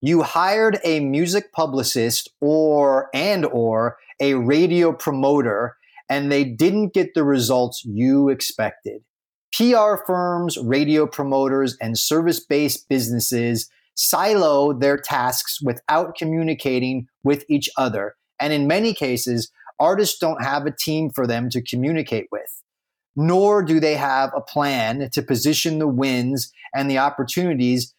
you 0.00 0.22
hired 0.22 0.78
a 0.84 1.00
music 1.00 1.52
publicist 1.52 2.30
or 2.40 3.10
and 3.12 3.44
or 3.46 3.96
a 4.20 4.34
radio 4.34 4.92
promoter 4.92 5.76
and 6.08 6.30
they 6.32 6.44
didn't 6.44 6.94
get 6.94 7.14
the 7.14 7.24
results 7.24 7.84
you 7.84 8.28
expected. 8.28 9.02
PR 9.52 9.96
firms, 10.06 10.56
radio 10.58 11.06
promoters, 11.06 11.76
and 11.80 11.98
service 11.98 12.40
based 12.40 12.88
businesses 12.88 13.68
silo 13.98 14.72
their 14.72 14.96
tasks 14.96 15.60
without 15.60 16.14
communicating 16.16 17.08
with 17.24 17.44
each 17.48 17.68
other. 17.76 18.14
And 18.40 18.52
in 18.52 18.68
many 18.68 18.94
cases, 18.94 19.50
artists 19.80 20.18
don't 20.18 20.42
have 20.42 20.66
a 20.66 20.70
team 20.70 21.10
for 21.10 21.26
them 21.26 21.50
to 21.50 21.62
communicate 21.62 22.26
with, 22.30 22.62
nor 23.16 23.62
do 23.62 23.80
they 23.80 23.96
have 23.96 24.30
a 24.34 24.40
plan 24.40 25.10
to 25.10 25.22
position 25.22 25.78
the 25.78 25.88
wins 25.88 26.52
and 26.74 26.88
the 26.88 26.98
opportunities 26.98 27.94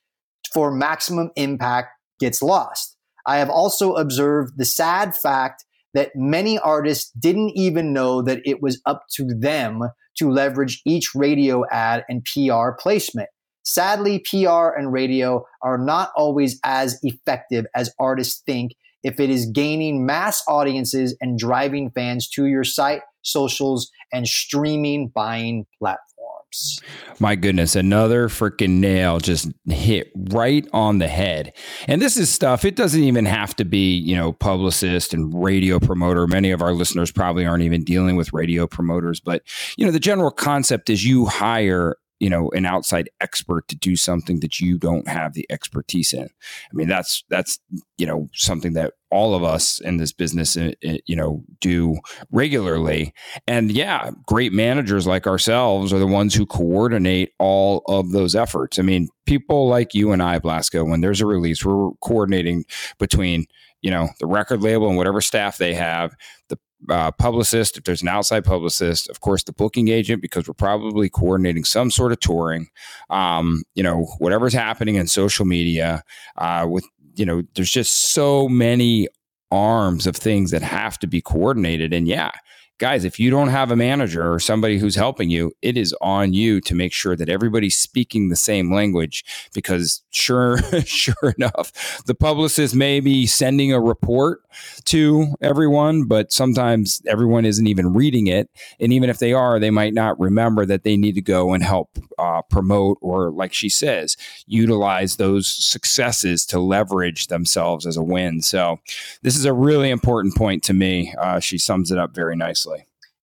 for 0.54 0.72
maximum 0.72 1.32
impact 1.36 1.90
gets 2.20 2.42
lost. 2.42 2.96
I 3.26 3.38
have 3.38 3.50
also 3.50 3.96
observed 3.96 4.54
the 4.58 4.66
sad 4.66 5.16
fact 5.16 5.66
that 5.94 6.12
many 6.16 6.58
artists 6.58 7.12
didn't 7.20 7.52
even 7.56 7.94
know 7.94 8.22
that 8.22 8.40
it 8.46 8.62
was 8.62 8.82
up 8.86 9.04
to 9.16 9.26
them 9.26 9.82
to 10.18 10.32
leverage 10.32 10.82
each 10.86 11.14
radio 11.14 11.66
ad 11.70 12.06
and 12.08 12.26
PR 12.26 12.72
placement. 12.80 13.30
Sadly, 13.70 14.18
PR 14.28 14.70
and 14.70 14.92
radio 14.92 15.46
are 15.62 15.78
not 15.78 16.12
always 16.16 16.60
as 16.64 16.98
effective 17.04 17.68
as 17.76 17.94
artists 18.00 18.42
think 18.44 18.72
if 19.04 19.20
it 19.20 19.30
is 19.30 19.46
gaining 19.46 20.08
mass 20.08 20.44
audiences 20.48 21.16
and 21.22 21.38
driving 21.38 21.92
fans 21.92 22.28
to 22.30 22.48
your 22.48 22.64
site, 22.64 23.02
socials, 23.22 23.92
and 24.12 24.28
streaming 24.28 25.10
buying 25.10 25.68
platforms. 25.78 26.82
My 27.20 27.36
goodness, 27.36 27.76
another 27.76 28.28
freaking 28.28 28.80
nail 28.80 29.20
just 29.20 29.52
hit 29.68 30.12
right 30.16 30.68
on 30.74 30.98
the 30.98 31.08
head. 31.08 31.54
And 31.88 32.02
this 32.02 32.18
is 32.18 32.32
stuff, 32.32 32.66
it 32.66 32.76
doesn't 32.76 33.04
even 33.04 33.26
have 33.26 33.56
to 33.58 33.66
be, 33.66 33.96
you 33.96 34.16
know, 34.16 34.34
publicist 34.34 35.14
and 35.14 35.32
radio 35.44 35.80
promoter. 35.80 36.26
Many 36.26 36.50
of 36.50 36.64
our 36.64 36.74
listeners 36.74 37.12
probably 37.12 37.46
aren't 37.46 37.64
even 37.64 37.84
dealing 37.84 38.16
with 38.16 38.34
radio 38.34 38.66
promoters, 38.66 39.20
but, 39.20 39.44
you 39.78 39.86
know, 39.86 39.92
the 39.92 40.00
general 40.00 40.32
concept 40.32 40.90
is 40.90 41.06
you 41.06 41.28
hire 41.28 41.98
you 42.20 42.30
know 42.30 42.50
an 42.52 42.66
outside 42.66 43.10
expert 43.22 43.68
to 43.68 43.76
do 43.76 43.96
something 43.96 44.40
that 44.42 44.60
you 44.60 44.78
don't 44.78 45.08
have 45.08 45.34
the 45.34 45.46
expertise 45.50 46.14
in. 46.14 46.26
I 46.26 46.74
mean 46.74 46.88
that's 46.88 47.24
that's 47.30 47.60
you 47.98 48.06
know 48.06 48.30
something 48.34 48.74
that 48.74 48.94
all 49.12 49.34
of 49.34 49.44
us 49.44 49.80
in 49.80 49.98
this 49.98 50.12
business 50.12 50.56
uh, 50.56 50.72
uh, 50.88 50.98
you 51.06 51.16
know 51.16 51.44
do 51.62 51.98
regularly. 52.32 53.14
And 53.48 53.72
yeah 53.72 54.12
great 54.26 54.54
managers 54.54 55.08
like 55.08 55.28
ourselves 55.28 55.94
are 55.94 56.00
the 56.00 56.08
ones 56.08 56.36
who 56.36 56.46
coordinate 56.46 57.32
all 57.40 57.84
of 57.88 58.12
those 58.12 58.36
efforts. 58.36 58.80
I 58.80 58.82
mean 58.82 59.10
people 59.26 59.68
like 59.68 59.94
you 59.94 60.12
and 60.12 60.24
i 60.24 60.40
blasko 60.40 60.90
when 60.90 61.02
there's 61.02 61.22
a 61.22 61.26
release 61.26 61.64
we're 61.64 61.92
coordinating 62.02 62.66
between 62.98 63.46
you 63.82 63.92
know 63.92 64.10
the 64.20 64.26
record 64.26 64.62
label 64.62 64.88
and 64.88 64.98
whatever 64.98 65.22
staff 65.22 65.58
they 65.58 65.74
have 65.74 66.16
the 66.50 66.58
uh, 66.88 67.12
publicist, 67.12 67.78
if 67.78 67.84
there's 67.84 68.02
an 68.02 68.08
outside 68.08 68.46
publicist, 68.46 69.10
of 69.10 69.20
course, 69.20 69.44
the 69.44 69.52
booking 69.52 69.90
agent, 69.90 70.22
because 70.22 70.48
we're 70.48 70.54
probably 70.54 71.10
coordinating 71.10 71.66
some 71.66 71.92
sort 71.92 72.12
of 72.12 72.20
touring, 72.20 72.68
um, 73.10 73.64
you 73.76 73.84
know, 73.84 74.06
whatever's 74.20 74.54
happening 74.54 74.96
in 74.96 75.08
social 75.08 75.46
media 75.46 76.04
uh, 76.38 76.66
with, 76.70 76.86
you 77.16 77.26
know, 77.26 77.44
there's 77.56 77.72
just 77.72 78.12
so 78.14 78.48
many 78.48 79.08
arms 79.52 80.08
of 80.08 80.16
things 80.16 80.52
that 80.52 80.62
have 80.62 80.98
to 81.00 81.08
be 81.08 81.22
coordinated. 81.22 81.94
And 81.94 82.08
yeah, 82.08 82.32
guys, 82.80 83.04
if 83.04 83.20
you 83.20 83.30
don't 83.30 83.50
have 83.50 83.72
a 83.72 83.76
manager 83.76 84.34
or 84.34 84.40
somebody 84.40 84.80
who's 84.80 84.96
helping 84.96 85.30
you, 85.30 85.52
it 85.62 85.78
is 85.78 85.94
on 86.02 86.34
you 86.34 86.62
to 86.62 86.74
make 86.74 86.94
sure 86.94 87.16
that 87.16 87.30
everybody's 87.30 87.78
speaking 87.78 88.30
the 88.30 88.36
same 88.36 88.74
language. 88.74 89.24
Because 89.54 90.02
sure, 90.10 90.58
sure 90.86 91.36
enough, 91.38 92.04
the 92.06 92.16
publicist 92.16 92.74
may 92.74 93.00
be 93.00 93.28
sending 93.28 93.72
a 93.74 93.80
report 93.80 94.42
to 94.86 95.36
everyone, 95.42 96.06
but 96.06 96.32
sometimes 96.32 97.02
everyone 97.06 97.46
isn't 97.46 97.68
even 97.68 97.94
reading 97.94 98.28
it. 98.28 98.50
And 98.80 98.94
even 98.94 99.10
if 99.10 99.20
they 99.20 99.34
are, 99.34 99.60
they 99.60 99.72
might 99.72 99.94
not 99.94 100.20
remember 100.20 100.66
that 100.66 100.84
they 100.84 100.98
need 100.98 101.16
to 101.16 101.22
go 101.22 101.54
and 101.54 101.64
help 101.64 102.00
uh, 102.18 102.42
promote 102.44 102.98
or, 103.02 103.32
like 103.32 103.54
she 103.54 103.70
says, 103.70 104.16
utilize 104.48 105.18
those 105.18 105.48
successes 105.48 106.46
to 106.48 106.60
leverage 106.60 107.28
themselves 107.28 107.86
as 107.86 107.98
a 107.98 108.04
win. 108.04 108.42
So, 108.42 108.80
this 109.22 109.36
is 109.36 109.46
a 109.46 109.54
really 109.54 109.90
important 109.90 110.36
point 110.36 110.64
to 110.64 110.74
me. 110.74 111.14
Uh, 111.20 111.40
she 111.40 111.58
sums 111.58 111.92
it 111.92 111.98
up 111.98 112.16
very 112.16 112.36
nicely. 112.36 112.69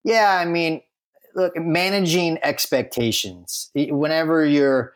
Yeah, 0.07 0.39
I 0.41 0.45
mean, 0.45 0.83
look, 1.35 1.57
managing 1.57 2.39
expectations. 2.41 3.73
Whenever 3.75 4.47
you're 4.47 4.95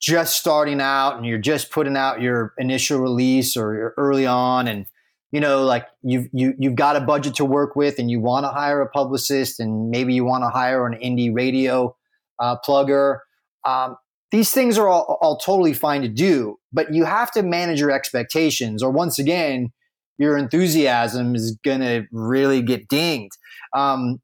just 0.00 0.36
starting 0.36 0.80
out 0.80 1.16
and 1.16 1.24
you're 1.24 1.38
just 1.38 1.70
putting 1.70 1.96
out 1.96 2.20
your 2.20 2.52
initial 2.58 2.98
release 2.98 3.56
or 3.56 3.74
you're 3.74 3.94
early 3.96 4.26
on 4.26 4.66
and 4.66 4.86
you 5.30 5.40
know 5.40 5.64
like 5.64 5.86
you've 6.02 6.28
you, 6.32 6.54
you've 6.58 6.74
got 6.74 6.96
a 6.96 7.00
budget 7.00 7.34
to 7.34 7.44
work 7.44 7.74
with 7.76 7.98
and 7.98 8.10
you 8.10 8.20
want 8.20 8.44
to 8.44 8.48
hire 8.48 8.80
a 8.80 8.88
publicist 8.88 9.58
and 9.58 9.90
maybe 9.90 10.14
you 10.14 10.24
want 10.24 10.44
to 10.44 10.50
hire 10.50 10.86
an 10.86 10.96
indie 11.00 11.34
radio 11.34 11.94
uh, 12.38 12.56
plugger 12.64 13.18
um, 13.66 13.96
these 14.30 14.52
things 14.52 14.78
are 14.78 14.88
all, 14.88 15.18
all 15.20 15.36
totally 15.36 15.72
fine 15.72 16.02
to 16.02 16.08
do 16.08 16.56
but 16.72 16.94
you 16.94 17.04
have 17.04 17.32
to 17.32 17.42
manage 17.42 17.80
your 17.80 17.90
expectations 17.90 18.84
or 18.84 18.92
once 18.92 19.18
again 19.18 19.72
your 20.18 20.36
enthusiasm 20.36 21.34
is 21.34 21.56
going 21.64 21.80
to 21.80 22.04
really 22.12 22.60
get 22.60 22.88
dinged. 22.88 23.36
Um, 23.72 24.20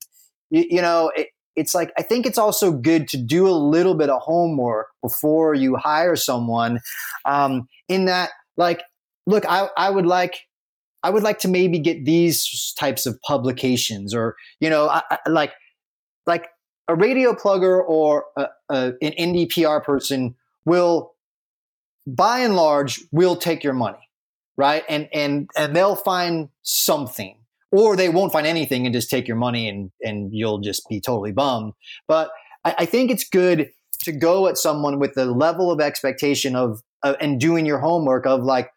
you, 0.51 0.65
you, 0.69 0.83
know, 0.83 1.11
it, 1.17 1.29
it's 1.57 1.75
like, 1.75 1.93
I 1.97 2.03
think 2.03 2.27
it's 2.27 2.39
also 2.39 2.73
good 2.73 3.09
to 3.09 3.17
do 3.17 3.49
a 3.49 3.55
little 3.55 3.95
bit 3.95 4.11
of 4.11 4.21
homework 4.21 4.89
before 5.03 5.55
you 5.55 5.77
hire 5.77 6.17
someone. 6.17 6.81
Um, 7.25 7.69
in 7.89 8.07
that, 8.07 8.31
like, 8.57 8.83
look, 9.27 9.45
I, 9.49 9.69
I 9.77 9.91
would 9.91 10.07
like, 10.07 10.41
I 11.03 11.11
would 11.11 11.23
like 11.23 11.39
to 11.41 11.49
maybe 11.49 11.79
get 11.79 12.05
these 12.05 12.75
types 12.79 13.07
of 13.07 13.21
publications 13.23 14.15
or, 14.15 14.37
you 14.59 14.69
know, 14.69 14.89
I, 14.89 15.03
I, 15.11 15.19
like, 15.29 15.53
like 16.27 16.49
a 16.89 16.95
radio 16.95 17.35
plugger 17.35 17.83
or 17.87 18.25
a, 18.37 18.47
a, 18.71 18.93
an 19.01 19.13
indie 19.19 19.49
PR 19.49 19.85
person 19.85 20.35
will, 20.65 21.13
by 22.07 22.41
and 22.41 22.57
large, 22.57 23.01
will 23.13 23.37
take 23.37 23.63
your 23.63 23.75
money 23.75 23.99
right? 24.57 24.85
And 24.89 25.09
and 25.13 25.51
and 25.57 25.75
they'll 25.75 25.97
find 25.97 26.49
something, 26.63 27.39
or 27.73 27.97
they 27.97 28.09
won't 28.09 28.33
find 28.33 28.47
anything 28.47 28.87
and 28.87 28.95
just 28.95 29.11
take 29.11 29.27
your 29.29 29.37
money 29.37 29.69
and 29.69 29.91
and 30.03 30.33
you'll 30.33 30.61
just 30.61 30.89
be 30.89 31.01
totally 31.01 31.33
bummed. 31.33 31.73
But 32.07 32.31
I, 32.65 32.75
I 32.79 32.87
think 32.87 33.11
it's 33.11 33.29
good 33.29 33.71
to 34.01 34.13
go 34.13 34.47
at 34.47 34.59
someone 34.59 34.99
with 34.99 35.15
the 35.15 35.27
level 35.27 35.71
of 35.71 35.81
expectation 35.81 36.55
of 36.57 36.83
uh, 37.03 37.15
and 37.21 37.41
doing 37.41 37.67
your 37.67 37.79
homework 37.79 38.27
of 38.27 38.43
like 38.43 38.71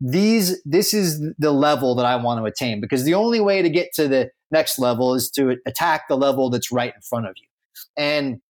these 0.00 0.62
this 0.64 0.92
is 0.92 1.22
the 1.38 1.52
level 1.52 1.94
that 1.94 2.06
I 2.06 2.16
want 2.16 2.40
to 2.40 2.44
attain 2.44 2.80
because 2.80 3.04
the 3.04 3.14
only 3.14 3.40
way 3.40 3.62
to 3.62 3.70
get 3.70 3.92
to 3.94 4.08
the 4.08 4.30
next 4.50 4.78
level 4.78 5.14
is 5.14 5.30
to 5.30 5.56
attack 5.66 6.08
the 6.08 6.16
level 6.16 6.50
that's 6.50 6.70
right 6.70 6.92
in 6.94 7.00
front 7.00 7.26
of 7.26 7.34
you. 7.36 7.48
And 7.96 8.40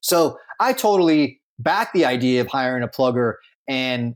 so 0.00 0.38
I 0.60 0.72
totally 0.72 1.40
back 1.58 1.92
the 1.92 2.04
idea 2.04 2.40
of 2.40 2.46
hiring 2.46 2.82
a 2.82 2.88
plugger 2.88 3.34
and 3.66 4.14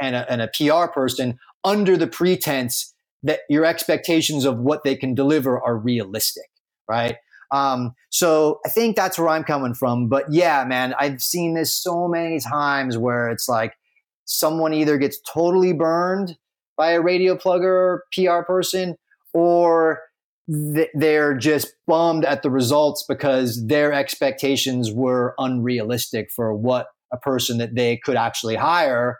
and 0.00 0.16
a, 0.16 0.30
and 0.30 0.42
a 0.42 0.48
PR 0.48 0.90
person 0.92 1.38
under 1.64 1.96
the 1.96 2.06
pretense 2.06 2.94
that 3.22 3.40
your 3.48 3.64
expectations 3.64 4.44
of 4.44 4.58
what 4.58 4.84
they 4.84 4.96
can 4.96 5.14
deliver 5.14 5.60
are 5.60 5.76
realistic, 5.76 6.50
right? 6.88 7.16
Um, 7.52 7.94
so 8.10 8.60
I 8.64 8.70
think 8.70 8.96
that's 8.96 9.18
where 9.18 9.28
I'm 9.28 9.44
coming 9.44 9.74
from. 9.74 10.08
But 10.08 10.32
yeah, 10.32 10.64
man, 10.64 10.94
I've 10.98 11.22
seen 11.22 11.54
this 11.54 11.74
so 11.74 12.08
many 12.08 12.40
times 12.40 12.96
where 12.96 13.28
it's 13.28 13.48
like 13.48 13.74
someone 14.24 14.72
either 14.72 14.96
gets 14.96 15.18
totally 15.32 15.72
burned 15.72 16.36
by 16.76 16.92
a 16.92 17.00
radio 17.00 17.36
plugger 17.36 18.00
PR 18.12 18.42
person 18.44 18.96
or 19.34 20.00
th- 20.74 20.88
they're 20.94 21.36
just 21.36 21.74
bummed 21.86 22.24
at 22.24 22.42
the 22.42 22.50
results 22.50 23.04
because 23.06 23.64
their 23.66 23.92
expectations 23.92 24.90
were 24.90 25.34
unrealistic 25.38 26.30
for 26.34 26.54
what 26.54 26.86
a 27.12 27.18
person 27.18 27.58
that 27.58 27.74
they 27.74 27.98
could 27.98 28.16
actually 28.16 28.56
hire 28.56 29.18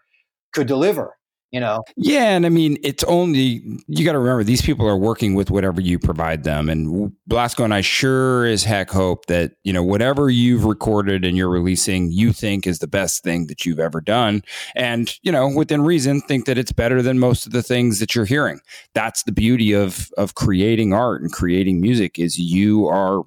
could 0.52 0.66
deliver. 0.66 1.16
you 1.52 1.61
know 1.61 1.85
yeah 1.97 2.35
and 2.35 2.47
i 2.47 2.49
mean 2.49 2.78
it's 2.82 3.04
only 3.04 3.62
you 3.87 4.04
got 4.04 4.12
to 4.12 4.18
remember 4.18 4.42
these 4.42 4.62
people 4.62 4.88
are 4.88 4.97
working 4.97 5.35
with 5.35 5.50
whatever 5.50 5.80
you 5.80 5.99
provide 5.99 6.44
them 6.44 6.68
and 6.68 7.12
blasko 7.28 7.62
and 7.62 7.75
i 7.75 7.80
sure 7.80 8.47
as 8.47 8.64
heck 8.64 8.90
hope 8.90 9.26
that 9.26 9.52
you 9.62 9.73
know 9.73 9.82
whatever 9.82 10.30
you've 10.30 10.64
recorded 10.64 11.25
and 11.25 11.37
you're 11.37 11.50
releasing 11.50 12.11
you 12.11 12.32
think 12.32 12.66
is 12.66 12.78
the 12.78 12.88
best 12.88 13.23
thing 13.23 13.47
that 13.49 13.66
you've 13.66 13.78
ever 13.78 14.00
done 14.00 14.42
and 14.75 15.18
you 15.23 15.30
know 15.30 15.47
within 15.54 15.82
reason 15.82 16.21
think 16.23 16.47
that 16.47 16.59
it's 16.59 16.73
better 16.73 17.02
than 17.02 17.18
most 17.18 17.44
of 17.47 17.52
the 17.52 17.62
things 17.62 17.99
that 17.99 18.14
you're 18.14 18.25
hearing 18.25 18.61
that's 18.94 19.23
the 19.25 19.32
beauty 19.32 19.73
of 19.73 20.11
of 20.16 20.35
creating 20.35 20.92
art 20.94 21.21
and 21.21 21.32
creating 21.32 21.80
music 21.80 22.18
is 22.18 22.38
you 22.38 22.87
are 22.87 23.23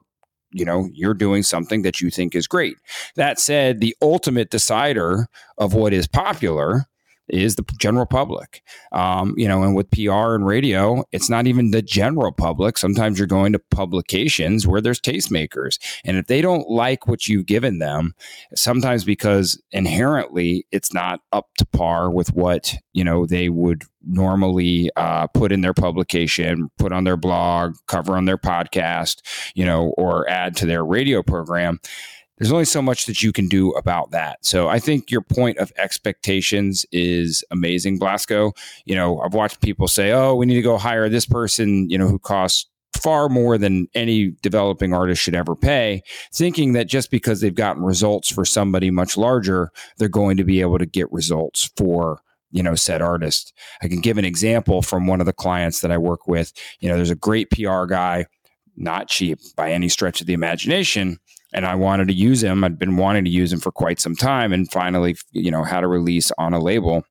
you 0.52 0.66
know 0.66 0.90
you're 0.94 1.14
doing 1.14 1.44
something 1.44 1.84
that 1.84 2.02
you 2.02 2.10
think 2.10 2.34
is 2.34 2.48
great 2.48 2.78
that 3.16 3.40
said 3.40 3.82
the 3.82 3.96
ultimate 4.02 4.50
decider 4.50 5.28
of 5.58 5.74
what 5.74 5.94
is 5.94 6.08
popular 6.08 6.88
is 7.28 7.56
the 7.56 7.66
general 7.80 8.06
public. 8.06 8.62
Um, 8.92 9.34
you 9.38 9.48
know, 9.48 9.64
and 9.64 9.76
with 9.76 9.90
PR 9.92 10.36
and 10.36 10.46
radio, 10.46 11.04
it's 11.12 11.30
not 11.30 11.48
even 11.48 11.72
the 11.72 11.82
general 11.82 12.32
public. 12.32 12.78
Sometimes 12.78 13.18
you're 13.18 13.28
going 13.28 13.54
to 13.54 13.60
publications 13.72 14.68
where 14.68 14.82
there's 14.82 15.02
tastemakers. 15.02 15.80
And 16.04 16.18
if 16.18 16.28
they 16.28 16.42
don't 16.42 16.70
like 16.70 17.08
what 17.08 17.28
you've 17.28 17.46
given 17.46 17.80
them, 17.80 18.14
sometimes 18.56 19.04
because 19.04 19.62
inherently 19.72 20.66
it's 20.72 20.94
not 20.94 21.22
up 21.32 21.48
to 21.58 21.66
par 21.66 22.12
with 22.12 22.34
what, 22.34 22.76
you 22.94 23.04
know, 23.04 23.26
they 23.26 23.50
would 23.50 23.84
normally 24.08 24.90
uh, 24.96 25.28
put 25.28 25.52
in 25.52 25.62
their 25.62 25.74
publication, 25.74 26.70
put 26.78 26.92
on 26.92 27.04
their 27.04 27.18
blog, 27.18 27.76
cover 27.88 28.16
on 28.16 28.26
their 28.26 28.38
podcast, 28.38 29.22
you 29.56 29.66
know, 29.66 29.94
or 29.98 30.30
add 30.30 30.56
to 30.58 30.66
their 30.66 30.86
radio 30.86 31.24
program 31.24 31.80
there's 32.38 32.52
only 32.52 32.66
so 32.66 32.82
much 32.82 33.06
that 33.06 33.24
you 33.24 33.32
can 33.32 33.48
do 33.48 33.72
about 33.72 34.12
that. 34.12 34.46
So 34.46 34.68
I 34.68 34.80
think 34.80 35.10
your 35.10 35.22
point 35.22 35.58
of 35.58 35.72
expectations 35.78 36.86
is 36.92 37.44
amazing, 37.52 38.00
Blasko. 38.00 38.56
You 38.86 38.96
know, 38.96 39.20
I've 39.22 39.34
watched 39.34 39.62
people 39.62 39.88
say, 39.88 40.12
"Oh, 40.12 40.36
we 40.36 40.46
need 40.46 40.56
to 40.56 40.62
go 40.62 40.78
hire 40.78 41.08
this 41.10 41.26
person," 41.26 41.90
you 41.90 41.98
know, 41.98 42.08
who 42.08 42.20
costs 42.20 42.68
far 43.02 43.30
more 43.30 43.58
than 43.58 43.88
any 43.94 44.32
developing 44.42 44.94
artist 44.94 45.22
should 45.22 45.36
ever 45.36 45.56
pay, 45.56 46.02
thinking 46.34 46.74
that 46.74 46.88
just 46.88 47.12
because 47.12 47.42
they've 47.42 47.56
gotten 47.56 47.84
results 47.84 48.32
for 48.32 48.46
somebody 48.46 48.90
much 48.90 49.18
larger, 49.18 49.70
they're 49.98 50.08
going 50.08 50.38
to 50.38 50.44
be 50.44 50.62
able 50.62 50.78
to 50.80 50.86
get 50.86 51.12
results 51.12 51.70
for 51.78 52.22
you 52.52 52.64
know 52.64 52.76
said 52.76 53.02
artist. 53.02 53.54
I 53.82 53.88
can 53.88 54.02
give 54.02 54.18
an 54.18 54.26
example 54.26 54.82
from 54.82 55.08
one 55.08 55.20
of 55.22 55.26
the 55.26 55.34
clients 55.34 55.82
that 55.82 55.92
I 55.92 55.98
work 55.98 56.28
with. 56.28 56.52
You 56.80 56.90
know, 56.90 56.96
there's 56.96 57.10
a 57.10 57.16
great 57.16 57.50
PR 57.50 57.86
guy, 57.86 58.26
not 58.76 59.08
cheap 59.08 59.40
by 59.56 59.72
any 59.72 59.88
stretch 59.88 60.20
of 60.20 60.28
the 60.28 60.34
imagination 60.34 61.20
and 61.56 61.66
I 61.66 61.74
wanted 61.74 62.10
to 62.10 62.14
use 62.14 62.44
him. 62.44 62.66
I'd 62.66 62.78
been 62.78 62.98
wanting 62.98 63.24
to 63.24 63.32
use 63.32 63.52
him 63.52 63.62
for 63.62 63.72
quite 63.72 64.02
some 64.02 64.16
time, 64.16 64.52
and 64.52 64.70
finally, 64.70 65.16
you 65.32 65.50
know, 65.50 65.64
had 65.64 65.86
a 65.86 65.88
release 65.88 66.32
on 66.38 66.54
a 66.54 66.60
label 66.60 67.04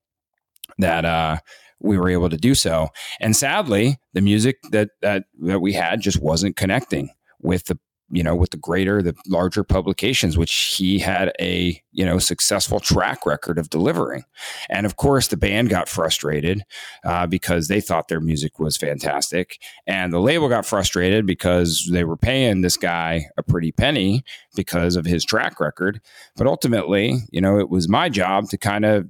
that 0.78 1.06
uh, 1.06 1.38
we 1.80 1.96
were 1.96 2.10
able 2.10 2.28
to 2.28 2.36
do 2.36 2.54
so. 2.54 2.90
And 3.20 3.34
sadly, 3.34 3.96
the 4.12 4.20
music 4.20 4.58
that 4.70 4.90
that 5.00 5.24
that 5.40 5.60
we 5.60 5.72
had 5.72 6.02
just 6.02 6.22
wasn't 6.22 6.56
connecting 6.56 7.08
with 7.40 7.64
the 7.64 7.78
you 8.11 8.23
know, 8.23 8.34
with 8.34 8.50
the 8.50 8.56
greater, 8.56 9.02
the 9.02 9.14
larger 9.26 9.64
publications, 9.64 10.37
which 10.37 10.52
he 10.76 10.99
had 10.99 11.32
a, 11.40 11.80
you 11.92 12.04
know, 12.04 12.18
successful 12.18 12.78
track 12.78 13.25
record 13.25 13.58
of 13.58 13.70
delivering. 13.70 14.25
And 14.68 14.84
of 14.87 14.96
course, 14.96 15.28
the 15.28 15.37
band 15.37 15.70
got 15.70 15.88
frustrated 15.88 16.64
uh, 17.04 17.26
because 17.26 17.68
they 17.68 17.80
thought 17.80 18.08
their 18.08 18.20
music 18.20 18.58
was 18.58 18.76
fantastic. 18.76 19.58
And 19.87 20.12
the 20.12 20.20
label 20.20 20.49
got 20.49 20.66
frustrated 20.66 21.26
because 21.26 21.88
they 21.90 22.04
were 22.04 22.16
paying 22.16 22.61
this 22.61 22.76
guy 22.76 23.26
a 23.37 23.42
pretty 23.42 23.73
penny 23.73 24.23
because 24.54 24.96
of 24.96 25.06
his 25.06 25.25
track 25.25 25.58
record. 25.58 26.00
But 26.37 26.46
ultimately, 26.46 27.16
you 27.30 27.40
know, 27.40 27.58
it 27.58 27.70
was 27.70 27.88
my 27.88 28.08
job 28.08 28.49
to 28.50 28.58
kind 28.58 28.84
of 28.84 29.06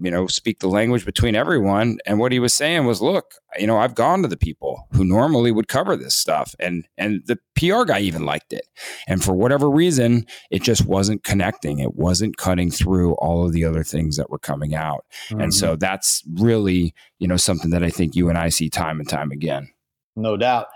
you 0.00 0.10
know, 0.10 0.26
speak 0.26 0.60
the 0.60 0.68
language 0.68 1.04
between 1.04 1.34
everyone. 1.34 1.98
And 2.06 2.18
what 2.18 2.32
he 2.32 2.38
was 2.38 2.54
saying 2.54 2.86
was, 2.86 3.00
look, 3.00 3.34
you 3.58 3.66
know, 3.66 3.78
I've 3.78 3.94
gone 3.94 4.22
to 4.22 4.28
the 4.28 4.36
people 4.36 4.86
who 4.92 5.04
normally 5.04 5.50
would 5.50 5.68
cover 5.68 5.96
this 5.96 6.14
stuff, 6.14 6.54
and 6.58 6.86
and 6.96 7.22
the 7.26 7.38
PR 7.56 7.84
guy 7.84 8.00
even 8.00 8.24
liked 8.24 8.52
it. 8.52 8.66
And 9.06 9.22
for 9.22 9.34
whatever 9.34 9.70
reason, 9.70 10.26
it 10.50 10.62
just 10.62 10.86
wasn't 10.86 11.24
connecting. 11.24 11.78
It 11.78 11.94
wasn't 11.94 12.36
cutting 12.36 12.70
through 12.70 13.14
all 13.14 13.44
of 13.44 13.52
the 13.52 13.64
other 13.64 13.84
things 13.84 14.16
that 14.16 14.30
were 14.30 14.38
coming 14.38 14.74
out. 14.74 15.04
Mm-hmm. 15.28 15.40
And 15.40 15.54
so 15.54 15.68
mm-hmm. 15.68 15.78
that's 15.78 16.22
really, 16.34 16.94
you 17.18 17.26
know, 17.26 17.36
something 17.36 17.70
that 17.70 17.82
I 17.82 17.90
think 17.90 18.14
you 18.14 18.28
and 18.28 18.38
I 18.38 18.50
see 18.50 18.68
time 18.68 19.00
and 19.00 19.08
time 19.08 19.30
again. 19.30 19.70
No 20.16 20.36
doubt. 20.36 20.66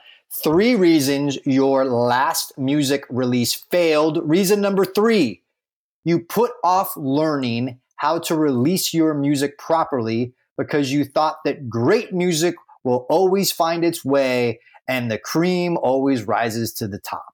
Three 0.43 0.75
reasons 0.75 1.39
your 1.45 1.85
last 1.85 2.57
music 2.57 3.05
release 3.11 3.53
failed. 3.53 4.19
Reason 4.23 4.63
number 4.63 4.87
three, 4.87 5.43
you 6.05 6.21
put 6.21 6.53
off 6.65 6.97
learning 6.97 7.79
how 8.03 8.19
to 8.19 8.35
release 8.35 8.93
your 8.93 9.15
music 9.15 9.57
properly 9.59 10.35
because 10.59 10.91
you 10.91 11.05
thought 11.05 11.37
that 11.45 11.69
great 11.71 12.13
music 12.13 12.57
will 12.83 13.07
always 13.09 13.53
find 13.53 13.85
its 13.85 14.05
way 14.05 14.59
and 14.89 15.09
the 15.09 15.17
cream 15.17 15.77
always 15.77 16.25
rises 16.25 16.73
to 16.73 16.89
the 16.89 16.99
top. 16.99 17.33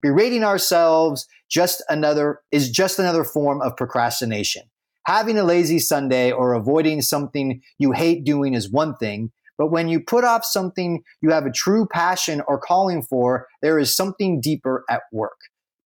Berating 0.00 0.44
ourselves 0.44 1.28
just 1.50 1.82
another 1.90 2.40
is 2.50 2.70
just 2.70 2.98
another 2.98 3.22
form 3.22 3.60
of 3.60 3.76
procrastination. 3.76 4.62
Having 5.04 5.36
a 5.36 5.44
lazy 5.44 5.78
Sunday 5.78 6.32
or 6.32 6.54
avoiding 6.54 7.02
something 7.02 7.60
you 7.78 7.92
hate 7.92 8.24
doing 8.24 8.54
is 8.54 8.70
one 8.70 8.96
thing, 8.96 9.30
but 9.58 9.70
when 9.70 9.88
you 9.88 10.00
put 10.00 10.24
off 10.24 10.42
something 10.42 11.02
you 11.20 11.32
have 11.32 11.44
a 11.44 11.52
true 11.52 11.86
passion 11.86 12.40
or 12.48 12.58
calling 12.58 13.02
for, 13.02 13.46
there 13.60 13.78
is 13.78 13.94
something 13.94 14.40
deeper 14.40 14.86
at 14.88 15.02
work. 15.12 15.36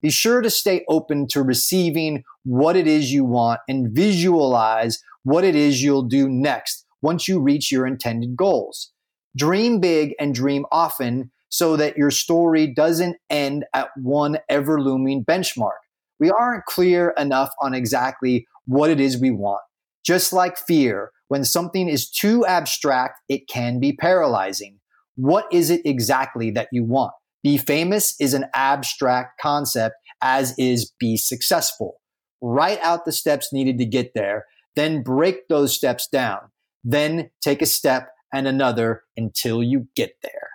Be 0.03 0.11
sure 0.11 0.43
to 0.43 0.51
stay 0.51 0.85
open 0.88 1.29
to 1.29 1.43
receiving 1.43 2.25
what 2.45 2.77
it 2.77 2.87
is 2.87 3.12
you 3.12 3.25
want 3.25 3.61
and 3.69 3.91
visualize 3.91 5.03
what 5.23 5.45
it 5.45 5.55
is 5.55 5.83
you'll 5.83 6.03
do 6.03 6.29
next 6.29 6.85
once 7.01 7.29
you 7.29 7.41
reach 7.41 7.71
your 7.71 7.87
intended 7.87 8.37
goals. 8.37 8.91
Dream 9.37 9.81
big 9.81 10.15
and 10.19 10.35
dream 10.35 10.67
often 10.73 11.31
so 11.49 11.77
that 11.77 11.97
your 11.97 12.11
story 12.11 12.67
doesn't 12.67 13.17
end 13.31 13.65
at 13.75 13.91
one 13.97 14.38
ever 14.49 14.81
looming 14.81 15.25
benchmark. 15.25 15.79
We 16.19 16.31
aren't 16.31 16.65
clear 16.65 17.15
enough 17.19 17.51
on 17.61 17.75
exactly 17.75 18.47
what 18.67 18.91
it 18.91 19.01
is 19.01 19.21
we 19.21 19.31
want. 19.31 19.61
Just 20.05 20.33
like 20.33 20.59
fear, 20.59 21.11
when 21.29 21.45
something 21.45 21.88
is 21.88 22.11
too 22.11 22.45
abstract, 22.47 23.21
it 23.29 23.49
can 23.49 23.79
be 23.79 23.93
paralyzing. 23.93 24.81
What 25.17 25.47
is 25.53 25.71
it 25.71 25.83
exactly 25.85 26.51
that 26.53 26.69
you 26.73 26.85
want? 26.85 27.12
Be 27.43 27.59
famous 27.59 28.15
is 28.21 28.35
an 28.35 28.47
abstract 28.55 29.41
concept, 29.41 29.97
as 30.23 30.55
is 30.59 30.93
be 30.99 31.17
successful. 31.17 32.01
Write 32.41 32.81
out 32.81 33.05
the 33.05 33.13
steps 33.13 33.53
needed 33.53 33.79
to 33.79 33.85
get 33.85 34.13
there, 34.15 34.47
then 34.77 35.03
break 35.03 35.49
those 35.49 35.75
steps 35.75 36.09
down. 36.09 36.39
Then 36.85 37.31
take 37.41 37.63
a 37.63 37.67
step 37.67 38.09
and 38.33 38.49
another 38.49 39.03
until 39.17 39.63
you 39.63 39.89
get 39.95 40.17
there. 40.23 40.52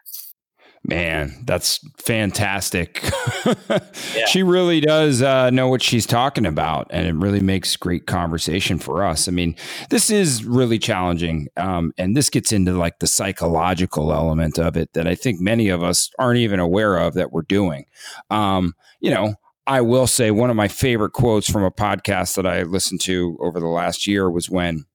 Man, 0.88 1.43
that's 1.43 1.80
fantastic. 1.97 3.04
yeah. 3.45 4.26
She 4.28 4.41
really 4.41 4.80
does 4.80 5.21
uh, 5.21 5.50
know 5.50 5.67
what 5.67 5.82
she's 5.82 6.06
talking 6.06 6.45
about, 6.45 6.88
and 6.89 7.06
it 7.06 7.13
really 7.13 7.41
makes 7.41 7.76
great 7.76 8.08
conversation 8.08 8.80
for 8.80 9.04
us. 9.04 9.28
I 9.28 9.32
mean, 9.32 9.56
this 9.89 10.10
is 10.10 10.45
really 10.45 10.80
challenging, 10.80 11.50
um, 11.58 11.91
and 11.97 12.15
this 12.15 12.30
gets 12.30 12.54
into 12.54 12.71
like 12.71 13.00
the 13.00 13.08
psychological 13.08 14.13
element 14.13 14.58
of 14.58 14.78
it 14.78 14.93
that 14.93 15.08
I 15.08 15.15
think 15.15 15.41
many 15.41 15.67
of 15.67 15.84
us 15.84 16.10
aren't 16.19 16.39
even 16.39 16.60
aware 16.60 16.97
of 16.97 17.15
that 17.15 17.34
we're 17.34 17.41
doing. 17.41 17.86
Um, 18.30 18.73
you 19.02 19.12
know, 19.12 19.36
I 19.65 19.82
will 19.82 20.08
say 20.08 20.32
one 20.32 20.50
of 20.50 20.56
my 20.56 20.69
favorite 20.69 21.12
quotes 21.12 21.50
from 21.50 21.63
a 21.63 21.71
podcast 21.71 22.36
that 22.36 22.47
I 22.47 22.63
listened 22.63 23.02
to 23.02 23.38
over 23.41 23.60
the 23.60 23.67
last 23.67 24.08
year 24.08 24.32
was 24.32 24.50
when 24.50 24.86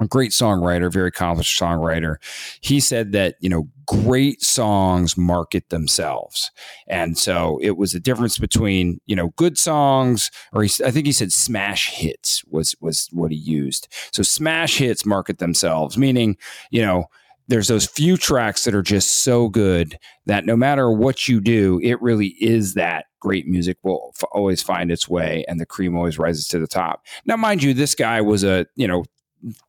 a 0.00 0.06
great 0.06 0.32
songwriter, 0.32 0.92
very 0.92 1.08
accomplished 1.08 1.60
songwriter. 1.60 2.16
He 2.60 2.80
said 2.80 3.12
that, 3.12 3.36
you 3.40 3.48
know, 3.48 3.68
great 3.86 4.42
songs 4.42 5.16
market 5.16 5.68
themselves. 5.70 6.50
And 6.88 7.16
so 7.16 7.58
it 7.62 7.76
was 7.76 7.94
a 7.94 8.00
difference 8.00 8.38
between, 8.38 9.00
you 9.06 9.14
know, 9.14 9.28
good 9.36 9.56
songs, 9.56 10.30
or 10.52 10.62
he, 10.62 10.70
I 10.84 10.90
think 10.90 11.06
he 11.06 11.12
said 11.12 11.32
smash 11.32 11.90
hits 11.90 12.42
was, 12.46 12.74
was 12.80 13.08
what 13.12 13.30
he 13.30 13.36
used. 13.36 13.88
So 14.12 14.22
smash 14.22 14.78
hits 14.78 15.06
market 15.06 15.38
themselves, 15.38 15.96
meaning, 15.96 16.36
you 16.70 16.82
know, 16.82 17.06
there's 17.46 17.68
those 17.68 17.86
few 17.86 18.16
tracks 18.16 18.64
that 18.64 18.74
are 18.74 18.82
just 18.82 19.22
so 19.22 19.48
good 19.48 19.98
that 20.26 20.46
no 20.46 20.56
matter 20.56 20.90
what 20.90 21.28
you 21.28 21.40
do, 21.40 21.78
it 21.82 22.00
really 22.00 22.28
is 22.40 22.74
that 22.74 23.04
great 23.20 23.46
music 23.46 23.76
will 23.82 24.12
f- 24.16 24.28
always 24.32 24.62
find 24.62 24.90
its 24.90 25.08
way 25.08 25.44
and 25.46 25.60
the 25.60 25.66
cream 25.66 25.96
always 25.96 26.18
rises 26.18 26.48
to 26.48 26.58
the 26.58 26.66
top. 26.66 27.04
Now, 27.26 27.36
mind 27.36 27.62
you, 27.62 27.74
this 27.74 27.94
guy 27.94 28.22
was 28.22 28.44
a, 28.44 28.66
you 28.76 28.88
know, 28.88 29.04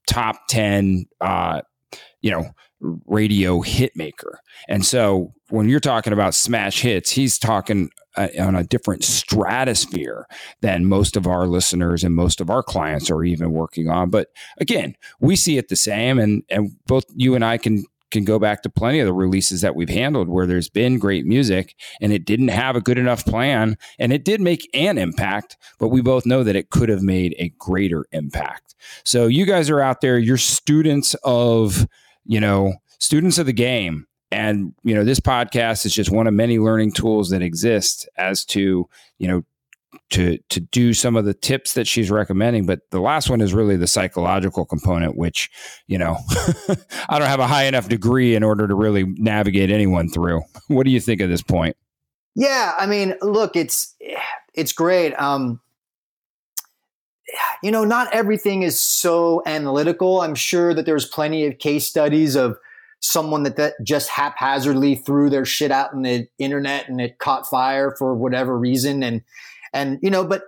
top 0.08 0.48
10 0.50 1.06
uh, 1.22 1.62
you 2.22 2.32
know 2.32 2.50
radio 3.06 3.62
hit 3.62 3.94
maker. 3.96 4.40
And 4.68 4.86
so 4.86 5.34
when 5.50 5.70
you're 5.70 5.80
talking 5.80 6.14
about 6.14 6.36
smash 6.36 6.82
hits 6.82 7.12
he's 7.12 7.38
talking 7.38 7.90
uh, 8.18 8.28
on 8.40 8.56
a 8.56 8.64
different 8.64 9.04
stratosphere 9.04 10.28
than 10.62 10.86
most 10.86 11.16
of 11.16 11.26
our 11.28 11.48
listeners 11.48 12.04
and 12.04 12.16
most 12.16 12.42
of 12.42 12.50
our 12.50 12.64
clients 12.64 13.10
are 13.10 13.24
even 13.24 13.52
working 13.52 13.90
on. 13.90 14.10
But 14.10 14.28
again 14.60 14.96
we 15.20 15.36
see 15.36 15.58
it 15.58 15.70
the 15.70 15.76
same 15.76 16.20
and 16.20 16.44
and 16.50 16.72
both 16.86 17.06
you 17.16 17.36
and 17.36 17.46
I 17.46 17.58
can 17.58 17.84
can 18.16 18.26
go 18.26 18.40
back 18.40 18.62
to 18.64 18.70
plenty 18.70 19.00
of 19.00 19.06
the 19.06 19.14
releases 19.14 19.62
that 19.62 19.76
we've 19.76 19.90
handled 19.90 20.30
where 20.30 20.46
there's 20.46 20.70
been 20.70 20.98
great 20.98 21.26
music 21.26 21.76
and 22.02 22.12
it 22.14 22.26
didn't 22.26 22.48
have 22.48 22.76
a 22.76 22.82
good 22.82 22.98
enough 22.98 23.26
plan 23.26 23.78
and 24.00 24.14
it 24.14 24.26
did 24.26 24.42
make 24.42 24.70
an 24.74 24.98
impact, 24.98 25.58
but 25.80 25.90
we 25.90 26.02
both 26.02 26.26
know 26.26 26.44
that 26.44 26.56
it 26.56 26.70
could 26.70 26.90
have 26.90 27.02
made 27.02 27.36
a 27.38 27.50
greater 27.58 28.06
impact. 28.12 28.76
So 29.04 29.28
you 29.28 29.46
guys 29.46 29.70
are 29.70 29.82
out 29.82 30.02
there, 30.02 30.18
you're 30.18 30.38
students 30.38 31.16
of, 31.24 31.88
you 32.26 32.40
know, 32.40 32.74
students 33.00 33.38
of 33.38 33.46
the 33.46 33.54
game 33.54 34.08
and 34.32 34.74
you 34.84 34.96
know 34.96 35.04
this 35.04 35.20
podcast 35.20 35.86
is 35.86 35.94
just 35.94 36.10
one 36.10 36.28
of 36.28 36.34
many 36.34 36.60
learning 36.60 36.92
tools 36.92 37.30
that 37.30 37.42
exist 37.42 38.10
as 38.18 38.44
to 38.44 38.90
you 39.20 39.28
know 39.28 39.44
to 40.10 40.38
to 40.50 40.60
do 40.60 40.94
some 40.94 41.16
of 41.16 41.26
the 41.26 41.34
tips 41.34 41.74
that 41.74 41.88
she's 41.88 42.12
recommending 42.12 42.66
but 42.66 42.80
the 42.92 43.00
last 43.00 43.30
one 43.30 43.42
is 43.42 43.54
really 43.54 43.76
the 43.76 43.88
psychological 43.88 44.66
component 44.66 45.18
which 45.18 45.50
you 45.88 45.98
know 45.98 46.18
i 47.10 47.20
don't 47.20 47.28
have 47.28 47.40
a 47.40 47.48
high 47.48 47.66
enough 47.66 47.88
degree 47.88 48.36
in 48.36 48.44
order 48.44 48.68
to 48.68 48.76
really 48.76 49.06
navigate 49.18 49.70
anyone 49.70 50.10
through. 50.10 50.42
What 50.68 50.86
do 50.86 50.92
you 50.92 51.00
think 51.00 51.22
of 51.22 51.30
this 51.30 51.42
point? 51.42 51.76
Yeah 52.36 52.74
i 52.78 52.86
mean 52.86 53.16
look 53.22 53.56
it's 53.56 53.96
it's 54.54 54.72
great. 54.72 55.14
Um 55.20 55.60
you 57.64 57.72
know 57.72 57.84
not 57.84 58.14
everything 58.14 58.64
is 58.64 58.80
so 58.80 59.42
analytical. 59.46 60.22
I'm 60.22 60.36
sure 60.36 60.74
that 60.74 60.86
there's 60.86 61.06
plenty 61.06 61.46
of 61.46 61.58
case 61.58 61.88
studies 61.88 62.36
of 62.36 62.58
someone 63.02 63.44
that, 63.44 63.56
that 63.58 63.74
just 63.84 64.10
haphazardly 64.10 64.96
threw 64.96 65.30
their 65.30 65.46
shit 65.46 65.72
out 65.72 65.94
in 65.94 66.02
the 66.02 66.28
internet 66.40 66.90
and 66.90 67.00
it 67.00 67.20
caught 67.20 67.48
fire 67.48 67.96
for 67.98 68.16
whatever 68.16 68.58
reason. 68.58 69.04
And 69.04 69.22
and 69.76 70.00
you 70.02 70.10
know 70.10 70.24
but 70.24 70.44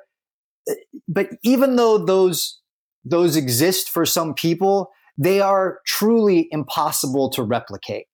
but 1.08 1.30
even 1.44 1.76
though 1.76 1.98
those 2.00 2.60
those 3.06 3.36
exist 3.36 3.90
for 3.90 4.06
some 4.06 4.34
people 4.34 4.90
they 5.20 5.42
are 5.42 5.80
truly 5.88 6.48
impossible 6.52 7.28
to 7.28 7.42
replicate. 7.42 8.06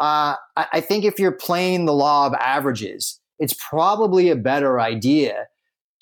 Uh, 0.00 0.34
I, 0.56 0.66
I 0.72 0.80
think 0.80 1.04
if 1.04 1.20
you're 1.20 1.30
playing 1.30 1.84
the 1.84 1.92
law 1.92 2.26
of 2.26 2.34
averages 2.34 3.18
it's 3.38 3.54
probably 3.54 4.28
a 4.28 4.36
better 4.36 4.78
idea 4.80 5.46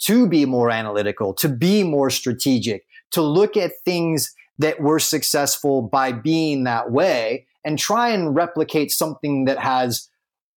to 0.01 0.29
be 0.29 0.45
more 0.45 0.71
analytical 0.71 1.33
to 1.35 1.49
be 1.49 1.83
more 1.83 2.11
strategic 2.11 2.85
to 3.11 3.23
look 3.23 3.57
at 3.57 3.73
things 3.85 4.35
that 4.59 4.81
were 4.81 4.99
successful 4.99 5.83
by 5.83 6.13
being 6.13 6.65
that 6.65 6.91
way 6.91 7.47
and 7.65 7.79
try 7.79 8.09
and 8.09 8.35
replicate 8.35 8.91
something 8.91 9.45
that 9.45 9.59
has 9.59 10.09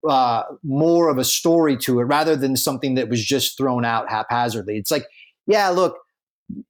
uh, 0.08 0.44
more 0.64 1.10
of 1.10 1.18
a 1.18 1.24
story 1.24 1.78
to 1.78 2.00
it 2.00 2.04
rather 2.04 2.36
than 2.36 2.56
something 2.56 2.96
that 2.96 3.10
was 3.10 3.24
just 3.24 3.58
thrown 3.58 3.86
out 3.86 4.10
haphazardly. 4.10 4.78
It's 4.78 4.92
like, 4.92 5.06
yeah, 5.48 5.70
look, 5.70 5.98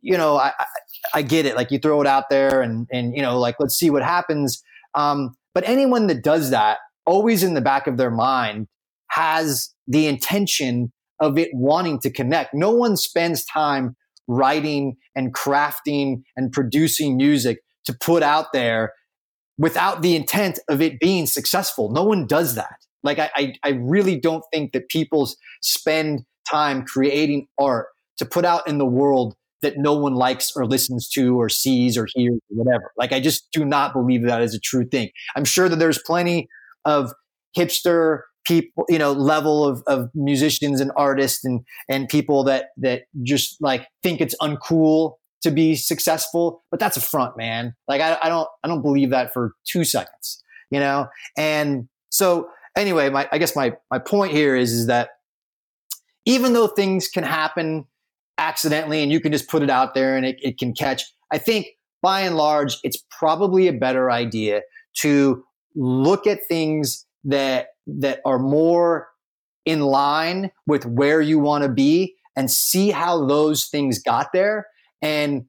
you 0.01 0.17
know, 0.17 0.37
I, 0.37 0.53
I, 0.59 0.65
I 1.15 1.21
get 1.21 1.45
it. 1.45 1.55
Like 1.55 1.71
you 1.71 1.79
throw 1.79 2.01
it 2.01 2.07
out 2.07 2.25
there 2.29 2.61
and, 2.61 2.87
and, 2.91 3.15
you 3.15 3.21
know, 3.21 3.39
like, 3.39 3.55
let's 3.59 3.75
see 3.75 3.89
what 3.89 4.03
happens. 4.03 4.61
Um, 4.95 5.35
but 5.53 5.67
anyone 5.67 6.07
that 6.07 6.23
does 6.23 6.49
that 6.51 6.79
always 7.05 7.43
in 7.43 7.53
the 7.53 7.61
back 7.61 7.87
of 7.87 7.97
their 7.97 8.11
mind 8.11 8.67
has 9.09 9.73
the 9.87 10.07
intention 10.07 10.91
of 11.19 11.37
it 11.37 11.49
wanting 11.53 11.99
to 11.99 12.09
connect. 12.09 12.53
No 12.53 12.71
one 12.71 12.97
spends 12.97 13.45
time 13.45 13.95
writing 14.27 14.95
and 15.15 15.33
crafting 15.33 16.21
and 16.35 16.51
producing 16.51 17.17
music 17.17 17.59
to 17.85 17.93
put 17.93 18.23
out 18.23 18.53
there 18.53 18.93
without 19.57 20.01
the 20.01 20.15
intent 20.15 20.59
of 20.69 20.81
it 20.81 20.99
being 20.99 21.25
successful. 21.25 21.91
No 21.91 22.03
one 22.03 22.25
does 22.25 22.55
that. 22.55 22.77
Like 23.03 23.19
I, 23.19 23.29
I, 23.35 23.53
I 23.63 23.69
really 23.69 24.19
don't 24.19 24.43
think 24.53 24.71
that 24.73 24.89
people 24.89 25.29
spend 25.61 26.25
time 26.49 26.85
creating 26.85 27.47
art 27.59 27.87
to 28.17 28.25
put 28.25 28.45
out 28.45 28.67
in 28.67 28.77
the 28.77 28.85
world 28.85 29.35
that 29.61 29.77
no 29.77 29.93
one 29.93 30.15
likes 30.15 30.51
or 30.55 30.65
listens 30.65 31.07
to 31.09 31.39
or 31.39 31.49
sees 31.49 31.97
or 31.97 32.07
hears 32.13 32.39
or 32.49 32.63
whatever. 32.63 32.91
Like 32.97 33.11
I 33.11 33.19
just 33.19 33.51
do 33.51 33.63
not 33.63 33.93
believe 33.93 34.25
that 34.25 34.41
is 34.41 34.55
a 34.55 34.59
true 34.59 34.85
thing. 34.85 35.11
I'm 35.35 35.45
sure 35.45 35.69
that 35.69 35.77
there's 35.77 35.99
plenty 35.99 36.47
of 36.85 37.11
hipster 37.55 38.21
people, 38.45 38.85
you 38.89 38.97
know, 38.97 39.11
level 39.11 39.65
of, 39.65 39.83
of 39.87 40.09
musicians 40.15 40.81
and 40.81 40.91
artists 40.95 41.45
and 41.45 41.61
and 41.87 42.09
people 42.09 42.43
that 42.45 42.69
that 42.77 43.03
just 43.23 43.61
like 43.61 43.87
think 44.01 44.19
it's 44.19 44.35
uncool 44.41 45.15
to 45.41 45.51
be 45.51 45.75
successful, 45.75 46.63
but 46.71 46.79
that's 46.79 46.97
a 46.97 47.01
front, 47.01 47.35
man. 47.37 47.75
Like 47.87 48.01
I, 48.01 48.17
I 48.21 48.29
don't 48.29 48.47
I 48.63 48.67
don't 48.67 48.81
believe 48.81 49.09
that 49.11 49.33
for 49.33 49.53
two 49.65 49.83
seconds, 49.83 50.43
you 50.69 50.79
know. 50.79 51.07
And 51.37 51.87
so 52.09 52.49
anyway, 52.75 53.10
my 53.10 53.27
I 53.31 53.38
guess 53.38 53.55
my 53.55 53.73
my 53.89 53.99
point 53.99 54.31
here 54.31 54.55
is 54.55 54.71
is 54.71 54.88
that 54.88 55.10
even 56.25 56.53
though 56.53 56.67
things 56.67 57.07
can 57.07 57.23
happen 57.23 57.86
accidentally 58.38 59.01
and 59.03 59.12
you 59.12 59.19
can 59.19 59.31
just 59.31 59.49
put 59.49 59.63
it 59.63 59.69
out 59.69 59.93
there 59.93 60.15
and 60.15 60.25
it, 60.25 60.38
it 60.41 60.57
can 60.57 60.73
catch, 60.73 61.03
I 61.31 61.38
think 61.38 61.67
by 62.01 62.21
and 62.21 62.36
large 62.36 62.77
it's 62.84 63.03
probably 63.17 63.67
a 63.67 63.73
better 63.73 64.12
idea 64.12 64.62
to 64.93 65.43
look 65.75 66.27
at 66.27 66.45
things 66.47 67.05
that 67.23 67.67
that 67.88 68.19
are 68.25 68.39
more 68.39 69.07
in 69.65 69.81
line 69.81 70.51
with 70.65 70.86
where 70.86 71.21
you 71.21 71.39
want 71.39 71.63
to 71.63 71.69
be 71.69 72.15
and 72.36 72.49
see 72.49 72.89
how 72.91 73.25
those 73.25 73.67
things 73.67 73.99
got 73.99 74.34
there 74.34 74.67
and 75.01 75.45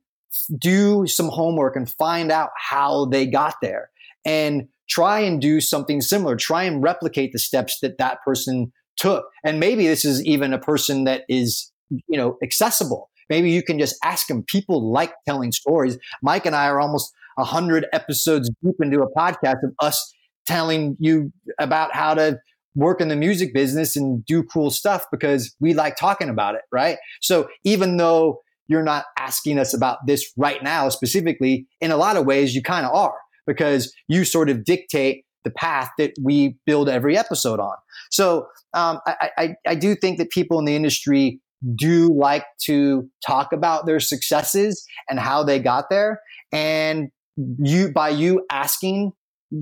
do 0.58 1.06
some 1.06 1.28
homework 1.28 1.76
and 1.76 1.90
find 1.90 2.32
out 2.32 2.50
how 2.56 3.06
they 3.06 3.26
got 3.26 3.54
there. 3.62 3.90
And 4.24 4.68
try 4.92 5.20
and 5.20 5.40
do 5.40 5.60
something 5.60 6.00
similar 6.00 6.36
try 6.36 6.64
and 6.64 6.82
replicate 6.82 7.32
the 7.32 7.38
steps 7.38 7.78
that 7.80 7.98
that 7.98 8.18
person 8.24 8.72
took. 8.96 9.24
And 9.44 9.58
maybe 9.58 9.86
this 9.86 10.04
is 10.04 10.24
even 10.24 10.52
a 10.52 10.58
person 10.58 11.04
that 11.04 11.22
is 11.28 11.72
you 11.88 12.18
know 12.18 12.36
accessible. 12.42 13.10
Maybe 13.30 13.50
you 13.50 13.62
can 13.62 13.78
just 13.78 13.96
ask 14.04 14.26
them 14.26 14.44
people 14.46 14.92
like 14.92 15.12
telling 15.26 15.52
stories. 15.52 15.98
Mike 16.22 16.46
and 16.46 16.54
i 16.54 16.66
are 16.68 16.80
almost 16.80 17.12
100 17.36 17.86
episodes 17.92 18.50
deep 18.62 18.74
into 18.80 19.00
a 19.00 19.10
podcast 19.14 19.62
of 19.62 19.72
us 19.80 20.14
telling 20.46 20.96
you 20.98 21.32
about 21.58 21.94
how 21.94 22.12
to 22.14 22.38
work 22.74 23.00
in 23.00 23.08
the 23.08 23.16
music 23.16 23.54
business 23.54 23.96
and 23.96 24.24
do 24.26 24.42
cool 24.42 24.70
stuff 24.70 25.04
because 25.10 25.54
we 25.60 25.72
like 25.72 25.96
talking 25.96 26.28
about 26.28 26.54
it 26.54 26.62
right? 26.72 26.98
So 27.20 27.48
even 27.64 27.96
though 27.96 28.40
you're 28.68 28.82
not 28.82 29.04
asking 29.18 29.58
us 29.58 29.74
about 29.74 29.98
this 30.06 30.32
right 30.36 30.62
now 30.62 30.88
specifically. 30.88 31.66
In 31.80 31.90
a 31.90 31.96
lot 31.96 32.16
of 32.16 32.24
ways, 32.24 32.54
you 32.54 32.62
kind 32.62 32.86
of 32.86 32.94
are 32.94 33.14
because 33.46 33.92
you 34.08 34.24
sort 34.24 34.48
of 34.48 34.64
dictate 34.64 35.24
the 35.44 35.50
path 35.50 35.90
that 35.98 36.12
we 36.22 36.56
build 36.66 36.88
every 36.88 37.16
episode 37.18 37.60
on. 37.60 37.74
So 38.10 38.46
um, 38.74 39.00
I, 39.06 39.30
I, 39.36 39.54
I 39.66 39.74
do 39.74 39.94
think 39.96 40.18
that 40.18 40.30
people 40.30 40.58
in 40.58 40.64
the 40.64 40.76
industry 40.76 41.40
do 41.76 42.12
like 42.14 42.44
to 42.64 43.08
talk 43.26 43.52
about 43.52 43.86
their 43.86 44.00
successes 44.00 44.84
and 45.08 45.18
how 45.18 45.42
they 45.42 45.58
got 45.58 45.90
there. 45.90 46.20
And 46.52 47.10
you, 47.36 47.92
by 47.92 48.10
you 48.10 48.44
asking, 48.50 49.12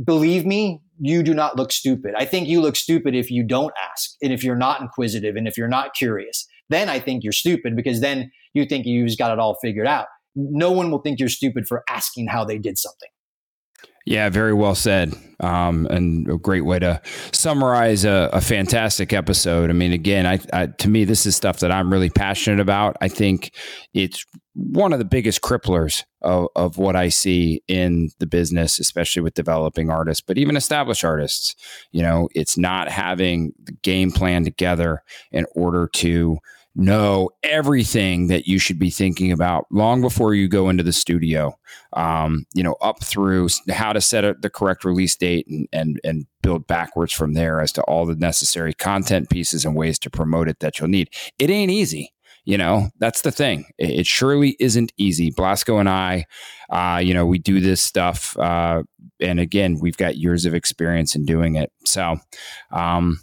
believe 0.04 0.46
me, 0.46 0.80
you 0.98 1.22
do 1.22 1.34
not 1.34 1.56
look 1.56 1.72
stupid. 1.72 2.14
I 2.16 2.24
think 2.24 2.48
you 2.48 2.60
look 2.60 2.76
stupid 2.76 3.14
if 3.14 3.30
you 3.30 3.42
don't 3.42 3.72
ask 3.90 4.10
and 4.22 4.32
if 4.32 4.44
you're 4.44 4.56
not 4.56 4.80
inquisitive 4.80 5.36
and 5.36 5.48
if 5.48 5.56
you're 5.56 5.68
not 5.68 5.94
curious. 5.94 6.46
Then 6.68 6.88
I 6.88 7.00
think 7.00 7.24
you're 7.24 7.32
stupid 7.32 7.74
because 7.74 8.00
then 8.00 8.30
you 8.54 8.64
think 8.64 8.86
you've 8.86 9.16
got 9.16 9.32
it 9.32 9.38
all 9.38 9.56
figured 9.60 9.86
out. 9.86 10.06
No 10.36 10.70
one 10.70 10.90
will 10.90 11.00
think 11.00 11.18
you're 11.18 11.28
stupid 11.28 11.66
for 11.66 11.82
asking 11.88 12.28
how 12.28 12.44
they 12.44 12.58
did 12.58 12.78
something. 12.78 13.08
Yeah, 14.06 14.28
very 14.28 14.54
well 14.54 14.74
said. 14.74 15.14
Um, 15.40 15.86
and 15.86 16.28
a 16.28 16.36
great 16.36 16.66
way 16.66 16.78
to 16.80 17.00
summarize 17.32 18.04
a, 18.04 18.28
a 18.32 18.42
fantastic 18.42 19.14
episode. 19.14 19.70
I 19.70 19.72
mean, 19.72 19.92
again, 19.92 20.26
I, 20.26 20.38
I, 20.52 20.66
to 20.66 20.88
me, 20.88 21.04
this 21.04 21.24
is 21.24 21.34
stuff 21.34 21.60
that 21.60 21.72
I'm 21.72 21.90
really 21.90 22.10
passionate 22.10 22.60
about. 22.60 22.96
I 23.00 23.08
think 23.08 23.54
it's 23.94 24.26
one 24.54 24.92
of 24.92 24.98
the 24.98 25.04
biggest 25.06 25.40
cripplers 25.40 26.04
of, 26.20 26.48
of 26.56 26.76
what 26.76 26.94
I 26.94 27.08
see 27.08 27.62
in 27.68 28.10
the 28.18 28.26
business, 28.26 28.78
especially 28.78 29.22
with 29.22 29.32
developing 29.32 29.88
artists, 29.88 30.22
but 30.26 30.36
even 30.36 30.56
established 30.56 31.04
artists. 31.04 31.54
You 31.90 32.02
know, 32.02 32.28
it's 32.34 32.58
not 32.58 32.90
having 32.90 33.52
the 33.62 33.72
game 33.72 34.10
plan 34.10 34.44
together 34.44 35.02
in 35.32 35.46
order 35.54 35.88
to 35.94 36.38
know 36.74 37.30
everything 37.42 38.28
that 38.28 38.46
you 38.46 38.58
should 38.58 38.78
be 38.78 38.90
thinking 38.90 39.32
about 39.32 39.66
long 39.70 40.00
before 40.00 40.34
you 40.34 40.48
go 40.48 40.68
into 40.68 40.82
the 40.82 40.92
studio. 40.92 41.58
Um, 41.94 42.46
you 42.54 42.62
know, 42.62 42.76
up 42.80 43.02
through 43.02 43.48
how 43.70 43.92
to 43.92 44.00
set 44.00 44.24
up 44.24 44.40
the 44.40 44.50
correct 44.50 44.84
release 44.84 45.16
date 45.16 45.46
and, 45.48 45.68
and 45.72 46.00
and 46.04 46.26
build 46.42 46.66
backwards 46.66 47.12
from 47.12 47.34
there 47.34 47.60
as 47.60 47.72
to 47.72 47.82
all 47.82 48.06
the 48.06 48.14
necessary 48.14 48.72
content 48.72 49.30
pieces 49.30 49.64
and 49.64 49.74
ways 49.76 49.98
to 49.98 50.10
promote 50.10 50.48
it 50.48 50.60
that 50.60 50.78
you'll 50.78 50.88
need. 50.88 51.10
It 51.38 51.50
ain't 51.50 51.70
easy. 51.70 52.12
You 52.44 52.56
know, 52.56 52.88
that's 52.98 53.22
the 53.22 53.30
thing. 53.30 53.66
It, 53.78 54.00
it 54.00 54.06
surely 54.06 54.56
isn't 54.58 54.92
easy. 54.96 55.30
Blasko 55.30 55.78
and 55.78 55.88
I, 55.88 56.24
uh, 56.70 56.98
you 56.98 57.12
know, 57.12 57.26
we 57.26 57.38
do 57.38 57.60
this 57.60 57.82
stuff. 57.82 58.36
Uh, 58.38 58.84
and 59.20 59.38
again, 59.38 59.78
we've 59.80 59.96
got 59.96 60.16
years 60.16 60.46
of 60.46 60.54
experience 60.54 61.14
in 61.14 61.24
doing 61.26 61.56
it. 61.56 61.70
So, 61.84 62.16
um, 62.72 63.20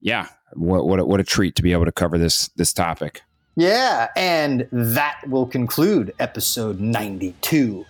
yeah, 0.00 0.26
what 0.52 0.86
what 0.86 1.00
a, 1.00 1.04
what 1.04 1.20
a 1.20 1.24
treat 1.24 1.56
to 1.56 1.62
be 1.62 1.72
able 1.72 1.84
to 1.84 1.92
cover 1.92 2.18
this 2.18 2.48
this 2.56 2.72
topic. 2.72 3.22
Yeah, 3.56 4.08
and 4.16 4.68
that 4.70 5.20
will 5.28 5.46
conclude 5.46 6.14
episode 6.18 6.78
92. 6.78 7.86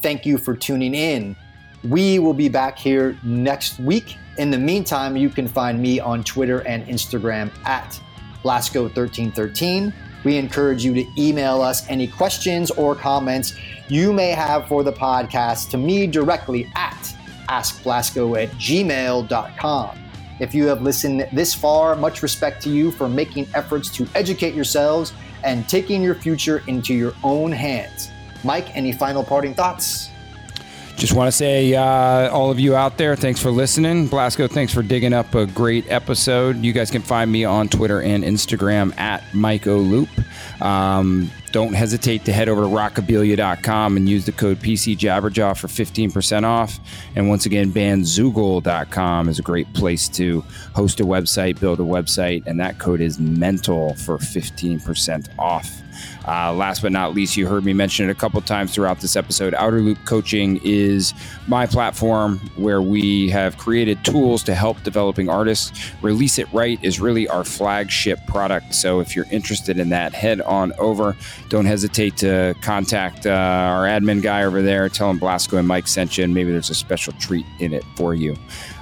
Thank 0.00 0.24
you 0.24 0.38
for 0.38 0.54
tuning 0.54 0.94
in. 0.94 1.34
We 1.82 2.20
will 2.20 2.34
be 2.34 2.48
back 2.48 2.78
here 2.78 3.18
next 3.24 3.80
week. 3.80 4.16
In 4.38 4.50
the 4.50 4.58
meantime, 4.58 5.16
you 5.16 5.28
can 5.28 5.48
find 5.48 5.82
me 5.82 5.98
on 5.98 6.22
Twitter 6.22 6.60
and 6.60 6.86
Instagram 6.86 7.50
at 7.66 8.00
Blasko1313. 8.44 9.92
We 10.24 10.36
encourage 10.36 10.84
you 10.84 10.94
to 10.94 11.06
email 11.18 11.62
us 11.62 11.88
any 11.88 12.06
questions 12.06 12.70
or 12.72 12.94
comments 12.94 13.54
you 13.88 14.12
may 14.12 14.30
have 14.30 14.68
for 14.68 14.84
the 14.84 14.92
podcast 14.92 15.70
to 15.70 15.78
me 15.78 16.06
directly 16.06 16.70
at 16.76 17.14
askblasko 17.48 18.42
at 18.42 18.50
gmail.com. 18.50 20.07
If 20.40 20.54
you 20.54 20.66
have 20.66 20.82
listened 20.82 21.28
this 21.32 21.54
far, 21.54 21.96
much 21.96 22.22
respect 22.22 22.62
to 22.64 22.70
you 22.70 22.90
for 22.90 23.08
making 23.08 23.48
efforts 23.54 23.90
to 23.96 24.06
educate 24.14 24.54
yourselves 24.54 25.12
and 25.44 25.68
taking 25.68 26.02
your 26.02 26.14
future 26.14 26.62
into 26.66 26.94
your 26.94 27.14
own 27.22 27.52
hands. 27.52 28.10
Mike, 28.44 28.74
any 28.76 28.92
final 28.92 29.24
parting 29.24 29.54
thoughts? 29.54 30.10
Just 30.96 31.12
want 31.12 31.28
to 31.28 31.32
say, 31.32 31.74
uh, 31.76 32.28
all 32.30 32.50
of 32.50 32.58
you 32.58 32.74
out 32.74 32.98
there, 32.98 33.14
thanks 33.14 33.40
for 33.40 33.52
listening. 33.52 34.08
Blasko, 34.08 34.50
thanks 34.50 34.74
for 34.74 34.82
digging 34.82 35.12
up 35.12 35.32
a 35.36 35.46
great 35.46 35.88
episode. 35.88 36.56
You 36.56 36.72
guys 36.72 36.90
can 36.90 37.02
find 37.02 37.30
me 37.30 37.44
on 37.44 37.68
Twitter 37.68 38.02
and 38.02 38.24
Instagram 38.24 38.98
at 38.98 39.22
Mike 39.32 39.68
O'Loop. 39.68 40.08
Um, 40.60 41.30
don't 41.58 41.74
hesitate 41.74 42.24
to 42.24 42.32
head 42.32 42.48
over 42.48 42.60
to 42.60 42.68
rockabilia.com 42.68 43.96
and 43.96 44.08
use 44.08 44.24
the 44.24 44.30
code 44.30 44.60
PCJabberjaw 44.60 45.58
for 45.58 45.66
15% 45.66 46.44
off. 46.44 46.78
And 47.16 47.28
once 47.28 47.46
again, 47.46 47.72
bandzoogle.com 47.72 49.28
is 49.28 49.40
a 49.40 49.42
great 49.42 49.72
place 49.74 50.08
to 50.10 50.42
host 50.76 51.00
a 51.00 51.04
website, 51.04 51.58
build 51.58 51.80
a 51.80 51.82
website, 51.82 52.46
and 52.46 52.60
that 52.60 52.78
code 52.78 53.00
is 53.00 53.18
mental 53.18 53.96
for 53.96 54.18
15% 54.18 55.36
off. 55.36 55.82
Uh, 56.26 56.52
last 56.52 56.82
but 56.82 56.92
not 56.92 57.14
least, 57.14 57.36
you 57.36 57.46
heard 57.46 57.64
me 57.64 57.72
mention 57.72 58.08
it 58.08 58.12
a 58.12 58.14
couple 58.14 58.40
times 58.40 58.74
throughout 58.74 59.00
this 59.00 59.16
episode. 59.16 59.54
Outer 59.54 59.80
Loop 59.80 59.98
Coaching 60.04 60.60
is 60.62 61.14
my 61.46 61.66
platform 61.66 62.38
where 62.56 62.82
we 62.82 63.30
have 63.30 63.56
created 63.56 64.04
tools 64.04 64.42
to 64.44 64.54
help 64.54 64.82
developing 64.82 65.28
artists. 65.28 65.92
Release 66.02 66.38
It 66.38 66.52
Right 66.52 66.78
is 66.82 67.00
really 67.00 67.28
our 67.28 67.44
flagship 67.44 68.18
product. 68.26 68.74
So 68.74 69.00
if 69.00 69.16
you're 69.16 69.26
interested 69.30 69.78
in 69.78 69.88
that, 69.90 70.12
head 70.12 70.40
on 70.42 70.72
over. 70.78 71.16
Don't 71.48 71.66
hesitate 71.66 72.16
to 72.18 72.54
contact 72.60 73.26
uh, 73.26 73.30
our 73.30 73.84
admin 73.84 74.22
guy 74.22 74.44
over 74.44 74.62
there. 74.62 74.88
Tell 74.88 75.10
him 75.10 75.18
Blasko 75.18 75.58
and 75.58 75.66
Mike 75.66 75.88
sent 75.88 76.18
you, 76.18 76.24
and 76.24 76.34
maybe 76.34 76.52
there's 76.52 76.70
a 76.70 76.74
special 76.74 77.12
treat 77.14 77.46
in 77.58 77.72
it 77.72 77.84
for 77.96 78.14
you. 78.14 78.36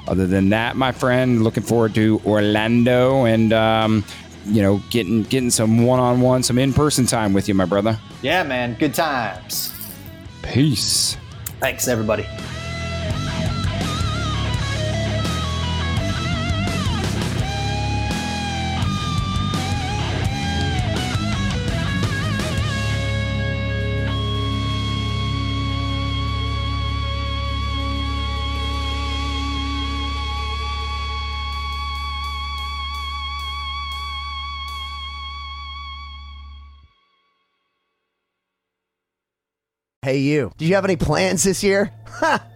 Other 0.09 0.26
than 0.26 0.50
that, 0.50 0.76
my 0.76 0.92
friend, 0.92 1.42
looking 1.42 1.64
forward 1.64 1.94
to 1.96 2.20
Orlando 2.24 3.24
and 3.24 3.52
um, 3.52 4.05
you 4.46 4.62
know, 4.62 4.80
getting 4.90 5.22
getting 5.24 5.50
some 5.50 5.85
one 5.85 6.00
on 6.00 6.20
one, 6.20 6.42
some 6.42 6.59
in 6.59 6.72
person 6.72 7.06
time 7.06 7.32
with 7.32 7.48
you, 7.48 7.54
my 7.54 7.64
brother. 7.64 7.98
Yeah, 8.22 8.42
man. 8.42 8.76
Good 8.78 8.94
times. 8.94 9.72
Peace. 10.42 11.16
Thanks, 11.61 11.88
everybody. 11.88 12.26
Hey, 40.07 40.19
you. 40.19 40.53
Do 40.57 40.64
you 40.64 40.77
have 40.77 40.85
any 40.85 40.95
plans 40.95 41.42
this 41.42 41.64
year? 41.64 41.90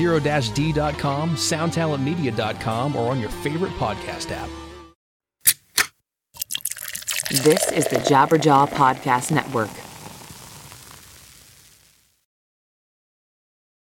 2020-d.com, 0.00 1.30
soundtalentmedia.com, 1.30 2.96
or 2.96 3.10
on 3.10 3.20
your 3.20 3.30
favorite 3.30 3.72
podcast 3.72 4.30
app. 4.30 4.48
This 7.30 7.70
is 7.70 7.86
the 7.86 7.96
Jabberjaw 7.96 8.68
Podcast 8.70 9.30
Network. 9.30 9.70